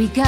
[0.00, 0.22] we go,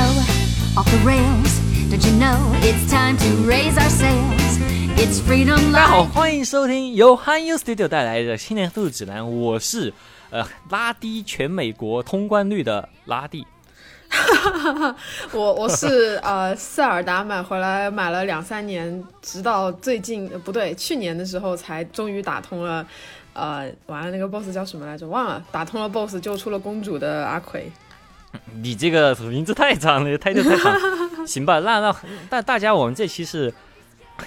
[0.77, 1.59] off the rails.
[1.89, 4.59] Don't you know it's time to raise our sails?
[4.99, 6.09] It's freedom 大家好，life.
[6.09, 9.95] 欢迎收听由 Han U Studio 带来的新年度指南，我是
[10.29, 13.47] 呃拉低全美国通关率的拉蒂。
[15.33, 22.87] 我我是呃塞尔达买回来买了两三年，直到最近呃不对，去年的时候才终于打通了。
[23.33, 25.07] 呃，完了，那个 boss 叫什么来着？
[25.07, 25.43] 忘了。
[25.51, 27.73] 打通了 boss，救出了公主的阿奎。
[28.63, 30.77] 你这个名字太长了，太太太长。
[31.27, 31.97] 行吧，那那
[32.31, 33.53] 那大家，我们这期是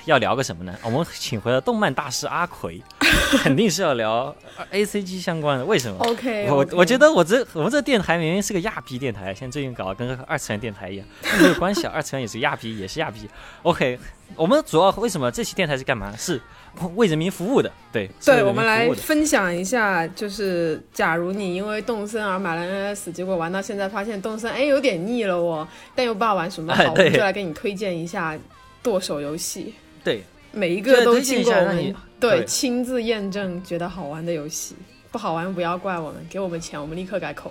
[0.06, 0.74] 要聊个什么呢？
[0.82, 2.82] 我们请回了动漫大师阿奎，
[3.44, 4.34] 肯定是要聊
[4.72, 5.66] A C G 相关的。
[5.66, 11.06] 为什么 OK，我我觉得我这我们这电台明明是个亚逼电台，现在最近搞得跟个二次元电台一样，
[11.40, 13.30] 没有关系啊，二次元也是亚逼，也是亚逼。
[13.64, 14.00] OK，
[14.36, 16.16] 我们主要为什么这期电台是干嘛？
[16.18, 16.42] 是
[16.96, 28.38] 为人民服务的，对，对，我们来分享一下，就是假如你因为动森而买了 NS，结果玩到现在发现动森哎有点腻了哦，但又不知道玩什么好，哎我们就来给你推荐一下
[28.84, 29.74] 剁手游戏，
[30.04, 34.76] 对，每一个都经过我们对亲自验证，觉得好玩的游戏。
[35.16, 37.50] 不好玩不要怪我们，给我们钱，我们立刻改口。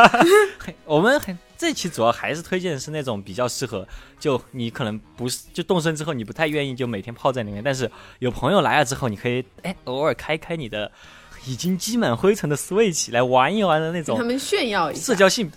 [0.86, 3.86] 我们很这期主要还是推荐的是那种比较适合，
[4.20, 10.90] 就你可能不是就动身之后你不太愿意就每天泡在里面，但是有朋友来了之后，你可以哎偶尔开开你的
[11.46, 15.14] 已经积满灰尘的 Switch 来玩一玩的那种给他们炫耀一下社。
[15.16, 15.50] 交性。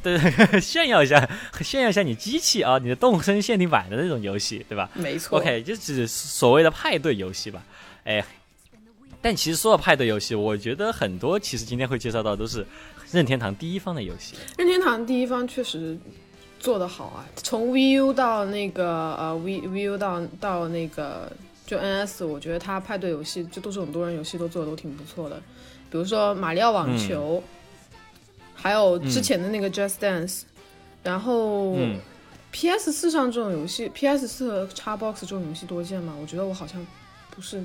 [0.00, 0.16] 对，
[0.60, 1.28] 炫耀一下，
[1.60, 4.88] 炫耀一下你机器啊，你的动身限定版的那种游戏，对吧？
[4.94, 7.60] 没错 OK，就只是所谓的派对游戏吧。
[8.04, 8.24] 哎，
[9.20, 12.64] 但其实说到派对游戏，我觉得很多其实今天会介绍到都是
[13.12, 14.34] 任天堂第一方的游戏。
[14.56, 15.96] 任天堂第一方确实
[16.58, 21.30] 做得好啊，从 VU 到那个呃 V VU 到到那个
[21.66, 25.36] 就 NS，我觉得它派对游戏就都是很多人游戏都做的都挺不错的，
[25.90, 27.42] 比如说马里奥网球，
[28.54, 30.42] 还有之前的那个 Just Dance，、
[31.02, 31.74] 然后。
[31.76, 31.98] 嗯
[32.50, 36.16] PS 四上这种游戏，PS 四和 Xbox 这种游戏多见吗？
[36.18, 36.84] 我觉得我好像
[37.30, 37.62] 不是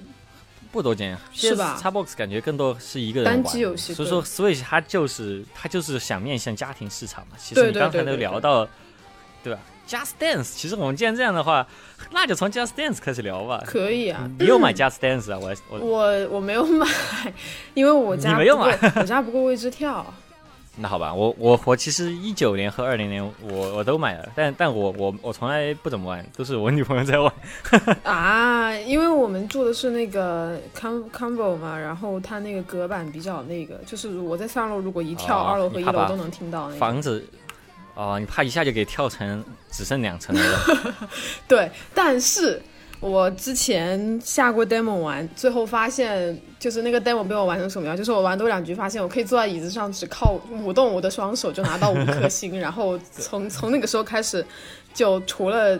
[0.74, 7.38] 不多见，是吧 Xbox 感觉更多是一个人单玩机游戏所以说 Switch 它就是它就是想面向家庭市场嘛。
[7.38, 8.68] 其实你刚才都聊到，
[9.44, 11.68] 对吧？Just Dance，其实我们既然这样的话，
[12.10, 13.64] 那就从 Just Dance 开始聊吧。
[13.68, 14.28] 可以啊。
[14.40, 15.38] 你有买 Just Dance 啊？
[15.38, 16.88] 我我我我没有买，
[17.76, 20.12] 因为我家你没有不够买我家不够位置跳。
[20.76, 27.32] 那好吧，我我我其实一九年和二零年我我都买了，但但我我我从来不怎么玩，都是我女朋友在玩。
[28.04, 36.80] 啊，因为我们住的是那个 com combo 嘛，然后它那个隔板比较那个，就是我在三楼如果一跳，哦二楼和一楼都能听到那个。
[36.80, 37.24] 房子
[37.94, 40.60] 哦，你怕一下就给跳成只剩两层了。
[41.48, 42.60] 对，但是
[43.04, 47.98] 我之前下过 demo 玩，最后发现就是那个 demo 被我玩成什么样？
[47.98, 54.46] 就是我玩多两局，发现我可以坐在椅子上，只靠舞动我的双手就拿到五颗星，然后从 从那个时候开始，
[54.94, 55.78] 就除了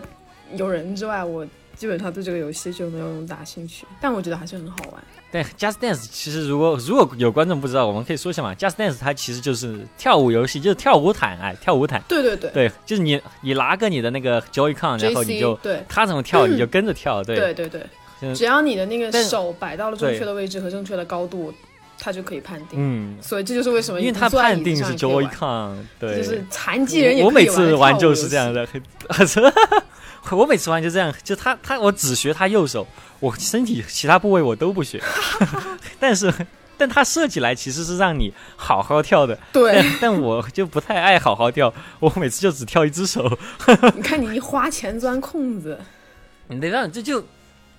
[0.52, 5.02] 有人之外，我基本上对这个游戏就没有那么大兴趣，但我觉得还是很好玩。
[5.34, 8.54] 对，Just Dance 其实如果如果有观众不知道，我们可以说一下嘛。
[8.54, 12.00] Just Dance 它其实就是跳舞游戏，就是跳舞毯，哎，跳舞毯。
[12.06, 17.34] 对对对，对，就是你你拿个你的那个 Joy-Con，然后你就对他怎么跳你就跟着跳，对。
[17.34, 17.80] 对对对，
[18.20, 21.52] 嗯只要你的那个手摆到了正确的位置和正确的高度，
[21.98, 22.78] 它就可以判定。
[22.78, 26.16] 嗯，所以这就是为什么因为它判定是上也可以玩 Joy-Con，对。
[26.16, 28.68] 就是残疾人也我每次玩就是这样游的，
[30.32, 32.86] 我每次玩就这样，就他他我只学他右手，
[33.20, 35.02] 我身体其他部位我都不学，
[36.00, 36.32] 但是
[36.76, 43.38] 但他设计来其实是让你好好跳的，对，但但我就不太爱好好跳，我每次就只跳一只手，
[43.94, 45.78] 你看你一花钱钻空子，
[46.48, 47.24] 你得让这就。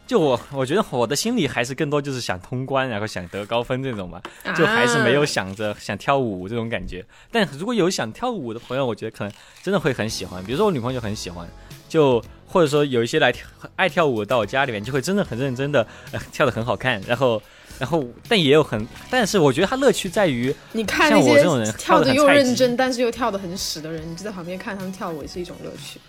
[0.08, 4.22] 就我，我觉得我的心里还是更多就是想通关，然后想得高分这种吧，
[4.56, 7.04] 就还是没有啊想着想跳舞这种感觉。
[7.32, 10.44] 但如果有想跳舞的朋友，我觉得可能真的会很喜欢。
[10.46, 11.48] 比如说我女朋友就很喜欢，
[11.88, 17.02] 就或者说有一些来跳爱跳舞到我家里面，就会真的很认真的、呃、跳的很好看。
[17.08, 17.42] 然后，
[17.80, 26.00] 然后但也有很，但是我觉得他乐趣在于，你看那些像我这种人跳跳的又认真，但是又跳的很屎的人，你就在旁边看他们跳舞也是一种乐趣。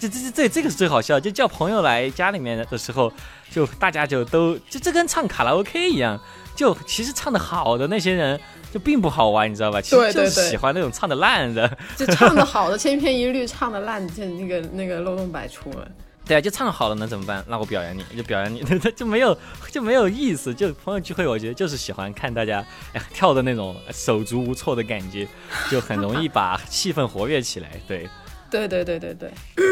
[0.00, 3.12] 这这这这这个是最好笑，就叫朋友来家里面的时候，
[3.50, 6.20] 就大家就都就这跟唱卡拉 OK 一样，
[6.54, 8.38] 就其实唱的好的那些人
[8.72, 9.80] 就并不好玩，你知道吧？
[9.80, 11.78] 其实对对对就是喜欢那种唱的烂的。
[11.96, 15.90] 就唱的好的千篇一律，唱的烂就那个那个漏洞百出了。
[16.26, 17.42] 对啊，就唱好了能怎么办？
[17.48, 18.62] 那我表扬你，就表扬你，
[18.94, 19.34] 就没有
[19.72, 20.52] 就没有意思。
[20.52, 22.62] 就朋友聚会，我觉得就是喜欢看大家
[22.92, 25.26] 哎跳的那种手足无措的感觉，
[25.70, 27.70] 就很容易把气氛活跃起来。
[27.88, 28.06] 对，
[28.50, 29.30] 对对对对对，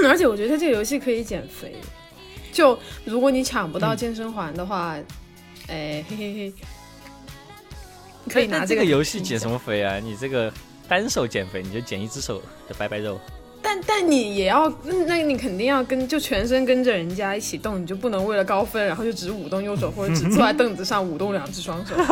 [0.08, 1.76] 而且我觉得这个游戏可以减肥。
[2.50, 4.96] 就如果你抢不到健身环的话，
[5.68, 6.54] 哎嘿嘿嘿，
[8.30, 9.58] 可以拿这个个游戏减什么？
[9.58, 9.98] 肥啊？
[9.98, 10.52] 你这个
[10.88, 13.20] 单手减肥，你就减一只手的白白肉。
[13.62, 21.94] 但但你也要，那那你肯定要跟就全身跟着人家一起动，你就不能为了高分，然后就只舞动右手，或者只坐在凳子上舞动两只双手。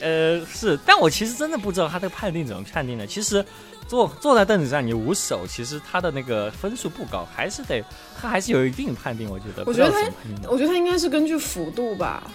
[0.00, 3.06] 呃，是，但我其实真的不知道他这个判定怎么判定的。
[3.06, 3.44] 其实
[3.86, 7.80] 坐坐在凳子上你舞手，其实他的那个分数不高，还是得
[8.20, 9.30] 他还是有一定判定。
[9.30, 10.00] 我觉得，我觉得他
[10.48, 12.28] 我觉得他应该是根据幅度吧，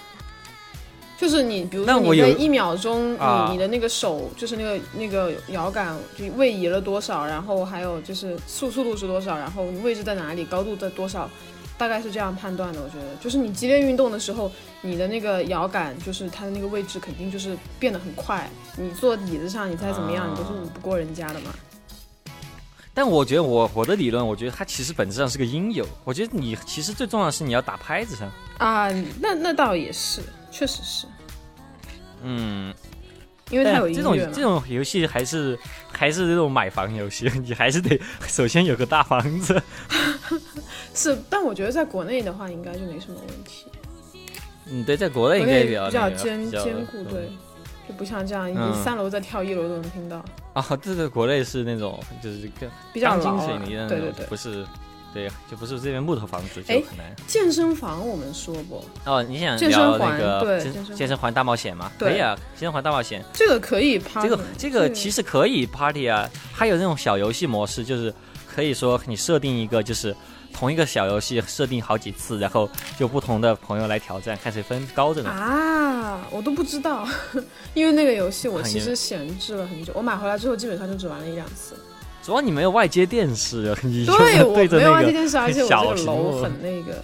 [1.17, 11.27] 就是你比如说你在一秒钟，啊你你的那个手就是那个那个摇杆就位移了多少，然后还有就是速速度是多少，然后你位置在哪里，高度在多少，
[11.75, 12.79] 大概是这样判断的。
[12.81, 18.47] 我觉得就是你激烈运动的时候，你的那个摇杆就是它的那个位置肯定就是变得很快，
[18.77, 21.51] 你坐椅子上你再怎么样，啊你都是舞不过人家的嘛。
[22.93, 25.85] 但我觉得我我的理论，我觉得它其实本质上是个应有。
[26.03, 28.27] 我觉得你其实最重要的是你要打拍子上。
[28.57, 30.19] 啊，那那倒也是，
[30.51, 31.05] 确实是
[32.23, 32.73] 嗯，
[33.49, 34.41] 因为它有这种这。
[34.41, 35.57] 种游戏还是
[35.91, 39.61] 还是这种买房游戏， 你还是得 首先有个大房子。
[40.93, 43.65] 是，但我觉得在国内的话，应该就没什么问题。
[44.65, 47.29] 嗯，对，在国内应该比较比较坚坚固，对，
[47.87, 53.45] 就不像这样，嗯你三楼在跳，一楼都能听到，啊，这个，国内是那种就是更比较钢筋牢啊。
[53.45, 54.65] 水泥的那种，对对对，不是，
[55.13, 57.15] 对，就不是这边木头房子就哎很难。
[57.25, 61.91] 健身房我们说不，哦，你想聊那个健对健身环大冒险吗？
[61.97, 68.13] 对可以啊，健身环大冒险，这个可以 party，这个这个其实可以 party 啊，还有那种小游戏模式，就是
[68.53, 70.15] 可以说你设定一个就是。
[70.53, 72.67] 同一个小游戏设定好几次，然后
[72.97, 75.29] 就不同的朋友来挑战，看谁分高着呢。
[75.29, 77.07] 啊，我都不知道，
[77.75, 81.75] 因为那个游戏我其实闲置了很久，我买回来之后基本上就只玩了一两次。
[82.27, 87.01] 主要你没有外接电视，你就对，我 对着没有外接电视，而且我小这个楼很那个，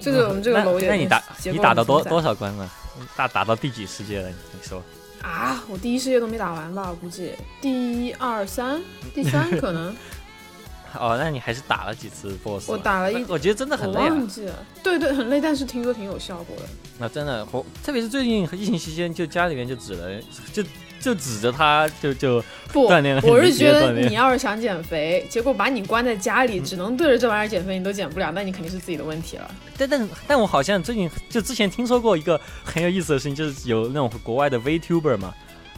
[0.00, 2.68] 这个我们这个楼那你打你打到多多少关了？
[3.14, 4.28] 打打到第几世界了？
[4.28, 4.82] 你说？
[5.22, 5.62] 啊？
[5.68, 6.88] 我第一世界都没打完吧？
[6.90, 8.82] 我估计第一二三，
[9.14, 9.94] 第三可能。
[10.98, 12.68] 哦，那你还是打了几次 BOSS？
[12.68, 14.08] 我打了一我觉得真的很累啊。
[14.08, 16.64] 忘记了，对对，很累，但是听说挺有效果的。
[16.98, 20.20] 那真的，我特别是最近疫情期间，就家里面就只能，
[20.52, 20.64] 就
[21.00, 29.50] 就指着他，就就不，锻炼了我是觉得你要是想减肥，结果把你关在家里，只能对着这玩意儿减肥，你都减不了，那你肯定是自己的问题了。
[29.78, 35.32] 但但但我好像最近就之前听说过一个很有意思的事情，就是有那种国外的 VTuber 嘛，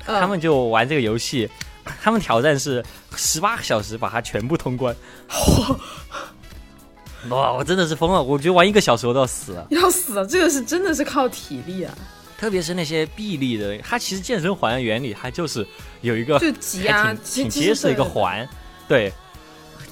[0.07, 1.49] 嗯、他们就玩这个游戏，
[2.03, 2.85] 他们挑战是
[3.17, 4.95] 十八个小时把它全部通关。
[7.31, 8.23] 哇，我真的是疯了！
[8.23, 9.67] 我觉得玩一个小时我都要死了。
[9.71, 11.93] 要死了，这个是真的是靠体力啊，
[12.39, 15.67] 特别是那些臂力的，它其实健身环的原理，它就是
[16.03, 18.49] 有一个就挤压，挺结实的一个环，
[18.87, 19.13] 对，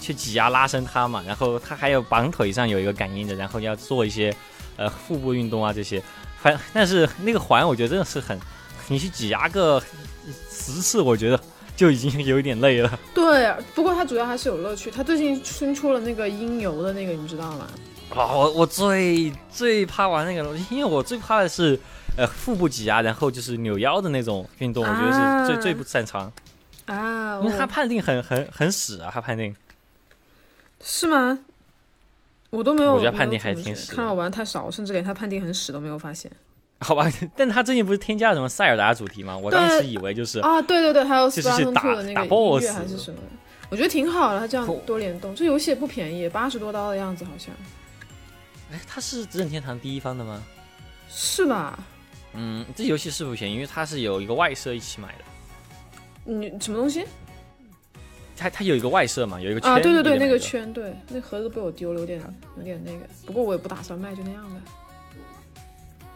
[0.00, 1.22] 去挤压拉伸它嘛。
[1.26, 4.32] 然后它还有绑腿上有一个感应的，然后要做一些
[4.76, 6.00] 呃腹部运动啊这些。
[6.40, 8.38] 反但是那个环我觉得真的是很，
[8.87, 9.82] 你去挤压个
[10.49, 11.40] 十次，我觉得
[11.75, 12.99] 就已经有一点累了。
[13.12, 14.88] 对，不过它主要还是有乐趣。
[14.88, 17.66] 它最近新出了那个音游的那个，你知道吗？
[18.10, 21.76] 啊，我我最最怕玩那个东西，因为我最怕的是
[22.16, 26.32] 呃腹部挤压，然后就是扭腰的那种运动，我觉得是最、啊最不擅长，
[26.86, 29.54] 啊，因为他判定很很很屎啊，他判定。
[30.82, 31.38] 是吗？
[32.50, 36.30] 我都没有，我觉得判定还挺屎看来我玩太少，我甚至连他判定很屎都没有发现。
[36.80, 39.37] 好吧，但他最近不是添加了什么塞尔达主题吗？
[39.37, 43.18] 我当时以为就是啊，对对对，还有就是去打 Two 的那打 boss 乐还是什么，
[43.70, 45.35] 我觉得挺好的，他这样多联动。
[45.35, 47.54] 这游戏也不便宜，八十多刀的样子，好像
[48.70, 50.42] 哎，他是任天堂第一方的吗？
[51.08, 51.78] 是吧？
[52.37, 55.25] 嗯，这游戏是不便宜，因为它是有一个外设一起买的。
[56.25, 57.05] 你什么东西
[58.37, 59.71] 它它有一个外设嘛，有一个圈。
[59.71, 59.81] 啊？
[59.81, 60.38] 对对对，那个。
[60.38, 62.21] 圈，对，那盒子被我丢了，有点
[62.59, 62.99] 有点那个。
[63.25, 64.57] 不过我也不打算卖，就那样吧。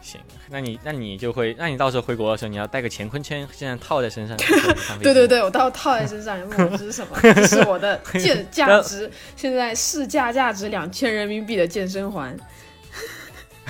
[0.03, 4.37] 行，那你那你就会，那你到时候回国的时候，你要带个乾坤圈，现在套在身上。
[5.03, 5.29] 对对。
[5.29, 7.17] 对，我到套在身上，你问我这是什么？
[7.23, 12.37] 这是我的健 价值，现在市价价值两千人民币的健身环。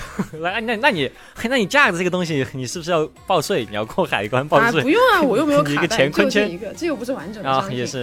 [0.41, 1.11] 来，那那你
[1.45, 3.67] 那你架子这个东西，你是不是要报税？
[3.69, 4.83] 你要过海关报啊，税？
[4.83, 7.51] 不用啊，我又没有你一个卡带，乾坤圈这一个，这又不是完整的。
[7.51, 8.03] 啊也是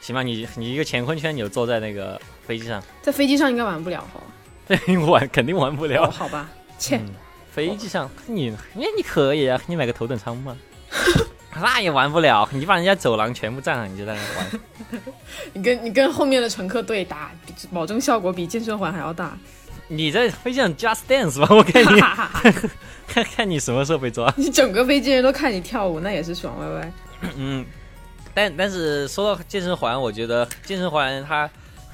[0.00, 4.20] 行吧，你你一个乾坤圈，你就坐在那个飞机上， 在飞机上应该玩不了哈。
[4.66, 6.10] 对， 玩肯定玩不哦，了。
[6.10, 6.48] 好吧，
[6.78, 7.08] 切，嗯
[7.52, 10.56] 飞机上你，哎，你可以啊，你买个头等舱嘛。
[11.56, 15.00] 那也玩不了，你把人家走廊全部占了，你就在那玩。
[15.52, 17.30] 你跟你跟后面的乘客对打，
[17.72, 19.38] 保证效果比健身环还要大。
[19.88, 22.00] 你在飞机上 Just Dance 吧，我看你
[23.06, 24.32] 看看你什么时候被抓。
[24.36, 26.92] 你整个飞机人都看你跳舞，那也是爽歪歪。
[27.36, 27.64] 嗯，
[28.32, 31.48] 但但是说到健身环，我觉得健身环它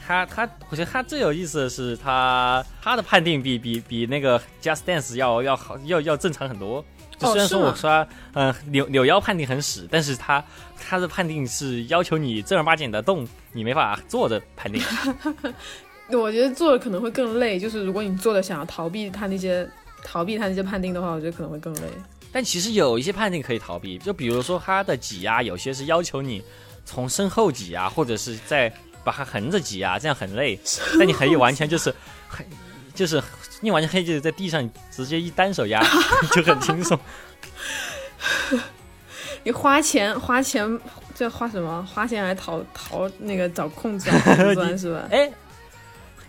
[0.06, 6.84] 它它，我觉得它最有意思的是它它的判定比比比那个 Just Dance 要要好要要正常很多。
[7.18, 10.42] 就虽然说我说，嗯、扭扭腰判定很屎，但是他
[10.80, 14.82] 他的判定是要求你正儿八经的动，你没法坐着判定。
[16.16, 19.68] 我觉得做的可能会更累，就是如果你做的想要逃避他那些
[20.02, 21.82] 逃避他那些判定的话，我觉得可能会更累。
[22.32, 26.42] 但其实有一些判定可以逃避，就比如说他的挤压，有些是要求你
[26.84, 30.58] 从身后挤压，或者是在把它横着挤压，这样很累。
[30.98, 31.92] 但你可以完全就是
[32.28, 32.46] 很
[32.94, 33.22] 就是
[33.60, 35.82] 你完全可以就是在地上直接一单手压
[36.32, 36.98] 就很轻松。
[39.42, 40.78] 你花钱花钱，
[41.14, 41.82] 这花什么？
[41.92, 44.36] 花钱来逃逃那个找空子啊
[44.76, 45.08] 是吧？
[45.10, 45.32] 哎，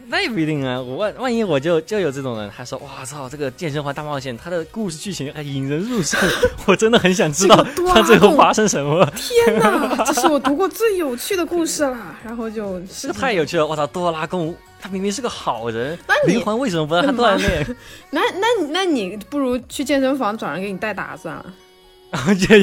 [0.08, 0.80] 那也不一定啊。
[0.80, 6.20] 我万万一我就就有这种人，他说哇操，这个健身环大冒险，它的故事剧情还引人入胜，
[6.66, 9.06] 我真的很想知道这个多它最后发生什么。
[9.16, 11.98] 天哪， 这是我读过最有趣的故事了。
[12.24, 13.66] 然后就这个 太有趣了！
[13.66, 17.76] 我操，多拉贡他明明是个好人，那你灵魂为什么不让他锻炼？
[18.10, 21.46] 那那那你不如去健身房找人给你代打算了。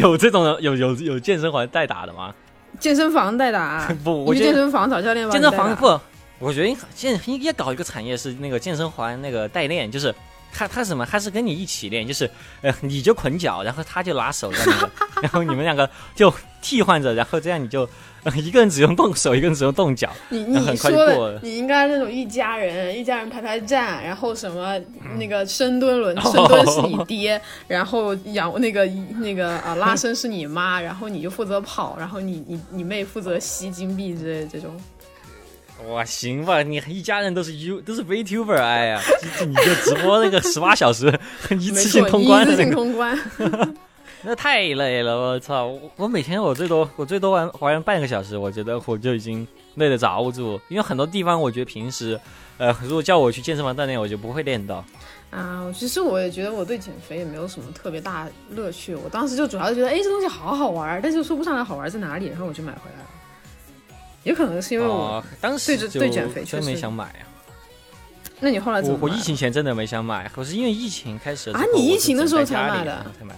[0.00, 2.34] 有这种有有有健身环代打的吗？
[2.78, 5.98] 健身房代打，不，我去健身房找教练吧健身房不，
[6.38, 10.14] 我觉得健应该搞一个产业是那个健身环那个代练，就是
[10.52, 12.30] 他他什么，他是跟你一起练，就是
[12.62, 14.50] 呃你就捆脚，然后他就拉手
[15.20, 17.88] 然后你们两个就替换着，然后这样你就、
[18.22, 21.34] 呃 一个人只用动手，一个人只用动脚，你你说快就过了。
[21.34, 24.80] 的，你应该那种一家人，一家人排排站，然后什么
[25.18, 26.22] 那个深蹲轮，哦。
[26.32, 28.86] 深蹲是你爹，然后仰那个
[29.18, 34.78] 那个啊拉伸是你妈，然后你就负责跑，然后你你你妹负责吸金币之类的这种。
[35.86, 39.00] 哇，行吧，你一家人都是 U 都是 VTuber，哎呀，
[39.46, 41.06] 你就直播那个十八小时
[41.58, 43.18] 一次性，通关的那个一次性，通关。
[44.22, 45.66] 那太累了，我操！
[45.66, 52.18] 我我每天我最多我最多玩玩半个小时，我觉得我就已经累得着不住，因为很多地方我觉得平时，
[52.58, 54.84] 呃，如果叫我去健身房锻炼，我就不会练到。
[55.30, 58.92] 啊，其实我也觉得我对减肥也没有什么特别大乐趣。
[58.96, 63.06] 我当时就主要觉得，哎，这东西好好玩，但是说不上来好玩在哪里，然后我就买回来了。
[64.28, 67.24] 也可能是因为我，哦，当时对着对减肥确真没想买啊。
[68.40, 73.34] 那你后来怎么买我我疫情前真的没想买，可是因为疫情开始啊你疫情的时候才买的才买。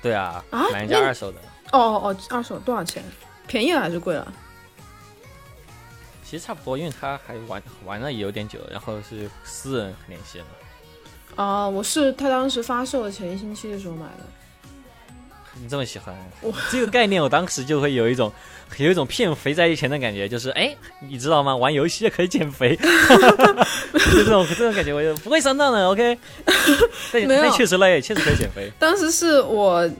[0.00, 1.38] 对啊，啊买人家那二手的，
[1.72, 3.02] 哦哦哦，二手多少钱？
[3.48, 4.32] 便宜了还是贵了？
[6.24, 10.44] 其实差不多，因为他还玩玩了也有点久，然后是私人联系了。
[11.34, 14.24] 啊、我是他当时发售的前一星期的时候买的。
[15.54, 18.32] 你这么喜欢我这个概念，我当时就会有一种
[18.78, 21.54] 有一种骗肥宅钱的感觉，就是哎，你知道吗？
[21.56, 25.88] 玩游戏也可以减肥， 就这种这种感觉，我就不会上当的。
[25.88, 26.16] OK，
[27.12, 28.70] 但没有但确实累，确实可以减肥。
[28.78, 29.90] 当时是我，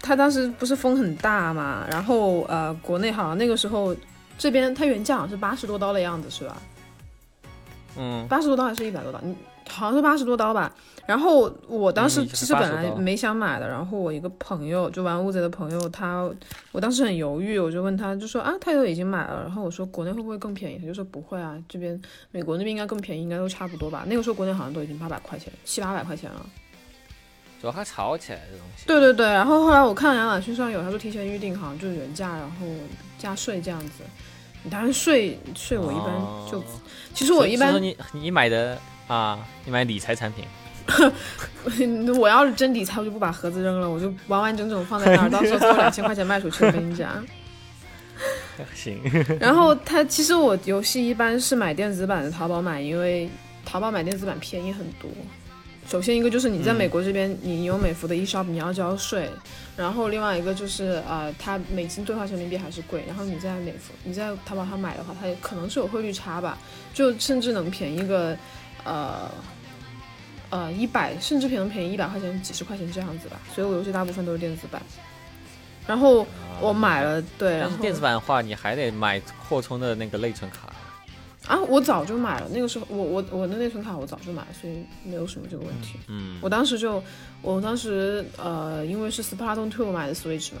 [0.00, 3.94] 他当时不是风很大嘛，然后呃，国内好像那个时候
[4.38, 6.56] 这边它原价好像是八十多刀的样子，是吧？
[7.96, 9.20] 嗯，八十多刀还是一百多刀？
[9.22, 9.34] 你
[9.68, 10.72] 好像是八十多刀吧。
[11.04, 16.30] 然后我当时嗯其实本来没想买的，然后我一个朋友就玩乌贼的朋友，他
[16.70, 20.78] 我当时很犹豫，我就问他，就说啊，他都已经买了，然后我说国内会不会更便宜？
[20.78, 22.00] 他就说不会啊，这边
[22.30, 24.04] 美国那边应该更便宜，应该都差不多吧。
[24.06, 26.46] 那个时候国内好像都已经八百块钱，七八百块钱了。
[27.60, 28.86] 主要它炒起来这东西。
[28.86, 32.66] 对对对，然后后来我看亚马逊上有，他说提前预定好像就是原价，然后
[33.18, 34.04] 加税这样子。
[34.70, 36.06] 当然税税我一般
[36.48, 36.64] 就，哦
[37.12, 37.74] 其实我一般
[38.12, 38.78] 你买的
[39.12, 40.46] 啊，你买理财产品，
[42.18, 47.22] 我要是真理财，我就不把盒子扔了，我就完完整整放在那儿， 到时候凑两千块钱卖出去，我跟你讲。
[48.74, 48.98] 行，
[49.38, 53.28] 然后它其实我游戏一般是买电子版的，淘宝买，因为
[53.66, 55.10] 淘宝买电子版便宜很多。
[55.86, 59.28] 首先一个就是你在嗯美国这边，你有美服的 eShop，你要交税，
[59.76, 66.56] 然后另外一个就是呃，它美金兑换人民币还是贵，然后你在美服你在淘宝上买的话，它也可能是有汇率差吧，
[66.94, 68.34] 就甚至能便宜个
[68.84, 69.30] 呃
[70.50, 73.40] 呃一百，甚至可能便宜一百块钱、几十块钱这样子吧。
[73.54, 74.80] 所以我游戏大部分都是电子版。
[75.86, 76.24] 然后
[76.60, 80.72] 我买了，对，然后但是电子版的话，你还得买扩充的那个内存卡。
[81.48, 85.98] 啊，我早就买了，那个时候我我我的内存卡我早就买了，所以没有什么这个问题。
[86.06, 87.02] 嗯，我当时就，
[87.42, 90.60] 我当时呃，因为是 Splatoon 2买的 Switch 嘛，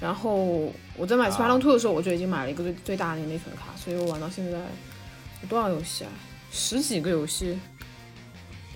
[0.00, 6.10] 然后我在买 Splatoon 2的时候，我就已经买了一个最最大的那个内存卡，所以我玩到现在有多少游戏啊？
[6.52, 7.58] 十几个游戏，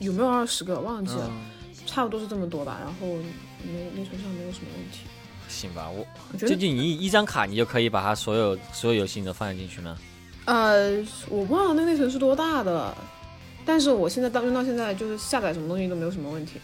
[0.01, 0.81] 有没有二十个？
[0.81, 1.57] 忘记了，嗯
[1.87, 2.79] 差不多是这么多吧。
[2.83, 3.07] 然后
[3.63, 5.01] 没内存上没有什么问题。
[5.49, 9.97] 行吧，我我觉得就就你一张卡，你就可以把它所有所有游戏你都放进去吗？
[10.47, 12.97] 呃，我忘了那内存是多大的了，
[13.65, 16.61] 但是我现在到用到现在，就是下载什么东西都没有什么问题。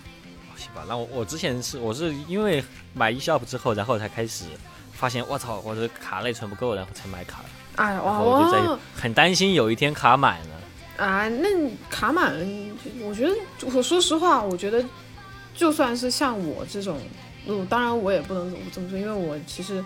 [0.56, 2.62] 行吧，那我我之前是我是因为
[2.94, 4.44] 买 eShop 之后，然后才开始
[4.92, 7.48] 发现，我操，我的卡内存不够，然后才买卡的。
[7.76, 10.61] 哎呀，哇然后我就在很担心有一天卡满了。
[10.96, 11.28] 啊！
[11.28, 11.48] 那
[11.88, 12.46] 卡满了，
[13.02, 13.34] 我觉得
[13.74, 14.84] 我说实话，我觉得
[15.54, 16.98] 就算是像我这种，
[17.46, 19.82] 嗯，当然我也不能这么说，因为我其实，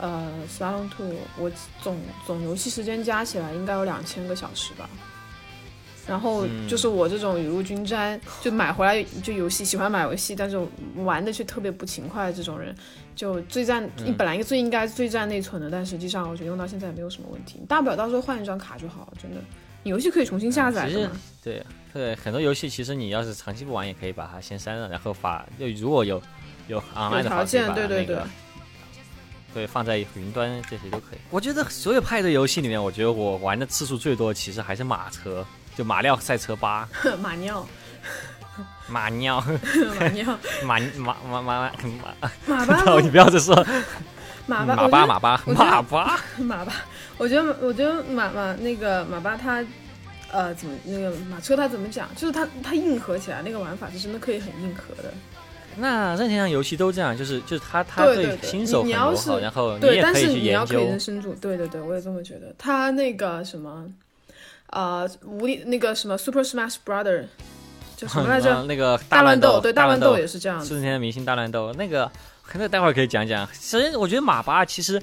[0.00, 1.50] 呃 s p a r o n Two 我
[1.82, 4.88] 总总游戏时间加起来应该有两千个小时吧。
[6.06, 10.56] 然后嗯就是我这种雨露均沾，就买回来就游戏喜欢买游戏，但是
[10.96, 12.74] 玩的却特别不勤快的这种人，
[13.14, 19.40] 就最占嗯你本来最应该最占内存的，但实际上我觉得用到现在也没有什么问题，大不了到时候换一张卡就好，真的。
[19.86, 21.08] 你游戏可以重新下载其实？
[21.44, 26.20] 对对，很多游戏其实你要是长期不玩，也可以把它先删了，然后发就如果有
[26.66, 28.18] 有 online 的话，条件对对对。
[29.54, 31.18] 对放在云端这些都可以。
[31.30, 36.86] 我觉得所有派对游戏里面，我觉得我玩的次数最多的其实还是马车，就马里奥赛车八，
[37.22, 37.64] 马尿，
[38.90, 39.40] 马尿。
[40.00, 41.72] 马尿，马马马马马
[42.46, 43.54] 马马，巴，你不要再说
[44.46, 46.72] 马巴，马我觉得八马八我觉得马八，马巴，
[47.18, 49.64] 我觉得我觉得马 马那个马巴他，
[50.32, 52.08] 呃，怎么那个马车他怎么讲？
[52.14, 55.12] 就是他他硬核起来那个玩法是真的可以很硬核的。
[55.78, 60.98] 那任天堂游戏都这样，就是就是他他对对对新手很你你要是友好，然后你对，也可以去但是你要可以人。
[60.98, 62.54] 深入，对对对，我也这么觉得。
[62.56, 63.84] 他那个什么，
[64.70, 67.24] 呃，无力那个什么 Super Smash Brother
[67.96, 68.54] 叫什么来着？
[68.62, 70.66] 嗯那个大乱斗，对，大大乱斗斗也是这样子。
[70.66, 72.10] 瞬间的明星大乱斗，那个
[72.54, 73.46] 那待会儿可以讲讲。
[73.52, 75.02] 首先，我觉得马八其实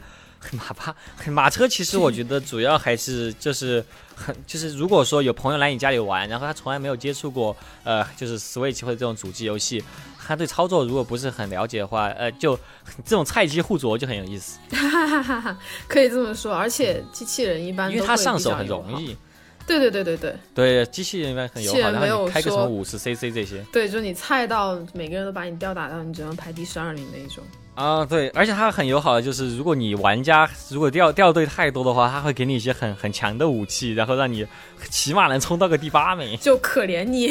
[0.51, 0.95] 马八
[1.27, 3.83] 马车其实我觉得主要还是就是
[4.15, 9.83] 很就是如果说有朋友来你家里玩，然后他从来没有接触过呃就是 Switch 或者这种主机游戏，
[10.25, 12.57] 他对操作如果不是很了解的话，呃就
[13.05, 15.57] 这种菜鸡互啄就很有意思，哈哈哈哈，
[15.87, 16.53] 可以这么说。
[16.53, 18.55] 而且机器人一般因为都会比它上手。
[18.55, 19.15] 很容易。
[19.65, 27.43] 对对对对对对，机器人一般很友好，然后你开个什么说五十 CC 这些对，就是你菜到每个人都把你吊打到，你只能排第十二名那一种。
[27.75, 34.45] 啊，对，而且它很友好的就是，如果你玩家如果掉掉队太多的话，它会给你一些很很强的武器，然后让你
[34.89, 36.37] 起码能冲到个第八名。
[36.41, 37.29] 就可怜你，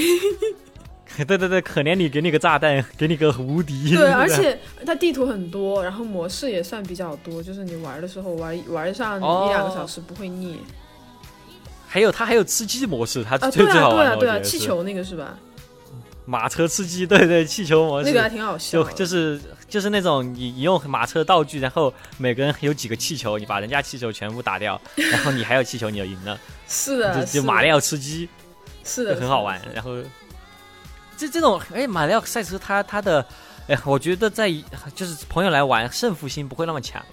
[1.28, 3.90] 对对对，可怜你给你个炸弹，给你个无敌。
[3.94, 10.58] 对，而且它地图很多，然后模式也算比较多，就是你玩的时候玩玩上哦一两个小时不会腻。
[11.92, 15.36] 还有它还有吃鸡模式，它啊，最对啊，对啊，最好玩的，对啊，我觉得是气球那个是吧？
[16.24, 18.08] 马车吃鸡，对对，气球模式。
[18.08, 18.82] 那个还挺好笑。
[18.82, 28.26] 就就是就是那种你你用马车道具，然后每个人有几个气球，你把人家气球全部打掉， 然后你还有气球，你就赢了，是的，就就马里奥吃鸡。
[28.84, 29.60] 是的，很好玩。
[29.74, 29.90] 然后
[31.18, 33.22] 这这种哎，马里奥赛车它它的
[33.68, 34.50] 哎，我觉得在
[34.94, 37.04] 就是朋友来玩，胜负心不会那么强。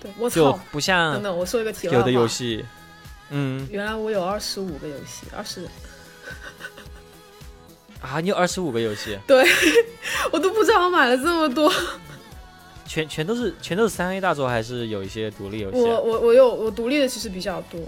[0.00, 0.56] 对，我就！
[0.70, 1.98] 不像等等，我说一个题外话。
[1.98, 2.64] 有的游戏，
[3.30, 5.66] 嗯原来我有二十五个游戏，二十，
[8.00, 9.44] 啊，你有二十五个游戏，对
[10.32, 11.72] 我都不知道我买了这么多。
[12.86, 15.82] 全全都是全都是三 A 大作，还是有一些独立游戏啊？
[15.82, 17.80] 我我我有我独立的其实比较多，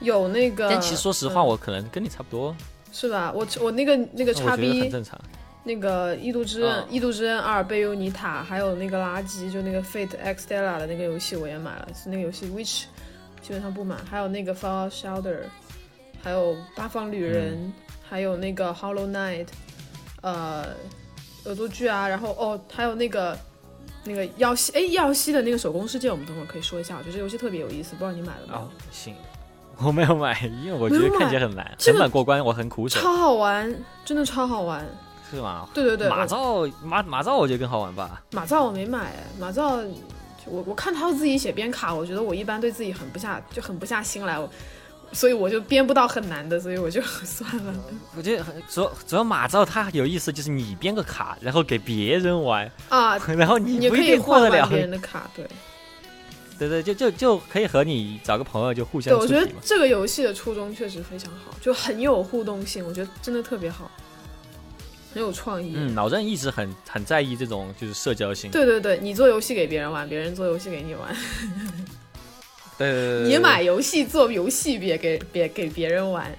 [0.00, 0.70] 有那个。
[0.70, 2.56] 但其实说实话，嗯我可能跟你差不多，
[2.90, 3.30] 是吧？
[3.34, 5.20] 我我那个那个叉 B 正常。
[5.64, 12.84] 那个《异度之刃》嗯异度之刃二》贝尤尼塔，还有那个垃圾，就那个 Fate X Stella 的那个游戏我也买了，是那个游戏 Which
[13.42, 15.40] 基本上不买，还有那个 Fallout Shelter，
[16.22, 17.72] 还有八方旅人，嗯
[18.08, 19.48] 还有那个 Hollow Knight，
[20.20, 20.66] 呃，
[21.44, 23.36] 恶作剧啊，然后哦，还有那个
[24.04, 28.58] 那个耀西，哎，耀西的那个手工世界，我们等会儿可以说一下，我觉得这游戏特别有意思，不知道你买了没有？
[28.60, 29.14] 哦，行，
[29.82, 33.74] 我没有买，因为我觉得看起来很难，这个很难过关，我很苦手，超好玩，
[34.04, 34.86] 真的超好玩。
[35.30, 35.66] 是吗？
[35.72, 38.22] 对对对，马造马马造我觉得更好玩吧。
[38.32, 39.82] 马造我没买，马照
[40.46, 44.48] 我我看他自己写编卡，我觉得我一般对自己很不下就很不下心来，我
[45.12, 47.74] 所以我就编不到很难的，所以我就 算了。
[48.16, 54.70] 我觉得很主要主要马照他有意思，就是你编个卡，然后给别人玩，啊，然后你不一你可以定获得了换。
[54.70, 55.46] 别人的卡，对
[56.58, 59.40] 对对，就就就可以和你找个朋友就互对，我相出题嘛。
[59.40, 63.90] 觉得这个游戏的初衷确实非常好，就很有互动性，我觉得真的特别好，
[65.12, 65.72] 很有创意。
[65.76, 68.50] 嗯，老郑一直很很在意这种就是社交性。
[68.50, 71.14] 对对对，你做游戏给别人玩，别人做游戏给你玩，
[72.78, 76.30] 对对对对，你买游戏做游戏别给别给别人玩，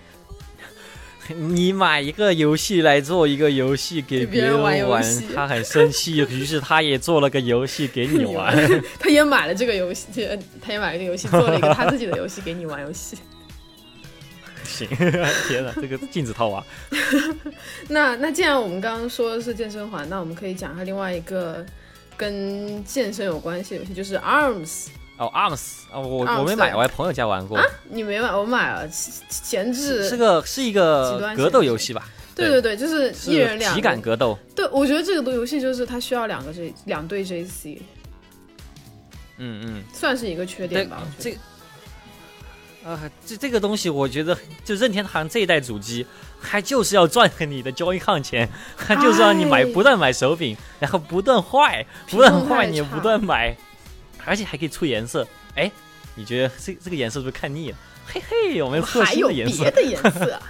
[1.38, 8.54] 你买一个游戏来做一个游戏给给别别人玩他很生气，于是他也做了个游戏给你你玩。
[9.00, 10.08] 他也买了这个游戏，
[10.62, 13.18] 他也买了这个游戏，做了一个他自己的游戏给你玩游戏。
[14.64, 14.88] 行，
[15.48, 16.64] 天哪，这个禁止套娃。
[17.90, 21.66] 那那既然我们刚刚说的是健身环，那我们可以讲一下另外一个
[22.18, 24.88] 跟健身有关系的游戏，就是 ARMS。
[25.16, 27.56] 哦，Arms 啊，我我没买，我在朋友家玩过。
[27.56, 32.10] 啊你没买，我买了，前前置是个是一个格斗游戏吧？
[32.36, 34.02] 对对对，就是是一人两体感。
[34.02, 34.38] 格斗。
[34.56, 37.78] 对，我觉得这个游戏就是它需要两个 J 两对 JC，
[39.38, 41.04] 嗯嗯，算是一个缺点吧。
[41.20, 41.38] 这
[42.84, 46.06] 呃，这这个东西，我觉得就任天堂这一代主机，
[46.40, 53.56] 还就是要赚你的 Joy-Con 钱，还就是让你买，哎不断买手柄，然后不断坏，不断坏你不断买，
[54.26, 55.26] 而且还可以出颜色。
[55.56, 55.72] 哎，
[56.16, 57.78] 你觉得这这个颜色是不是看腻了？
[58.06, 59.72] 嘿嘿，我们还有新的颜色别。
[59.72, 60.42] 的颜色啊。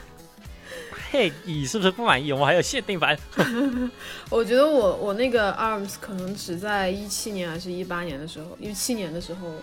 [1.11, 2.33] 嘿，你是不是不满意？
[2.33, 3.15] 我们还有限定版。
[4.31, 9.53] 我觉得我我那个 ARMS 可能只在一七年还是一八年的时候，一七年的时候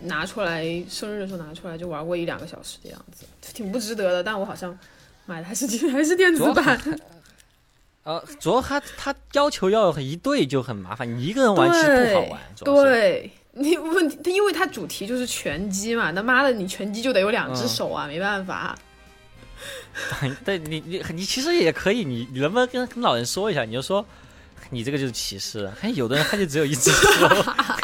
[0.00, 4.22] 拿出来，生日的时候拿出来就玩过一两个小时的样子，挺不值得的。
[4.22, 4.78] 但我好像
[5.26, 6.80] 买的还是还是电子版，
[8.04, 12.40] 呃，主要他他要求要一对就很麻烦，你一个人玩其实不好玩。
[12.64, 13.30] 对。
[13.58, 18.78] 你问题，因为它主题就是拳击嘛，他妈的，你拳击就得有两只嗯手啊，没办法。
[20.44, 23.64] 对你你你其实也可以，你你能不能跟跟老人说一下？
[23.64, 24.04] 你就说
[24.70, 25.70] 你这个就是歧视。
[25.80, 27.28] 还有的人他就只有一只手，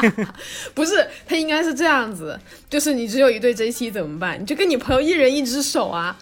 [0.75, 4.40] 不是，他应该是这样子，就是你只有一对 JC 怎么办？
[4.40, 6.16] 你就跟你朋友一人一只手啊。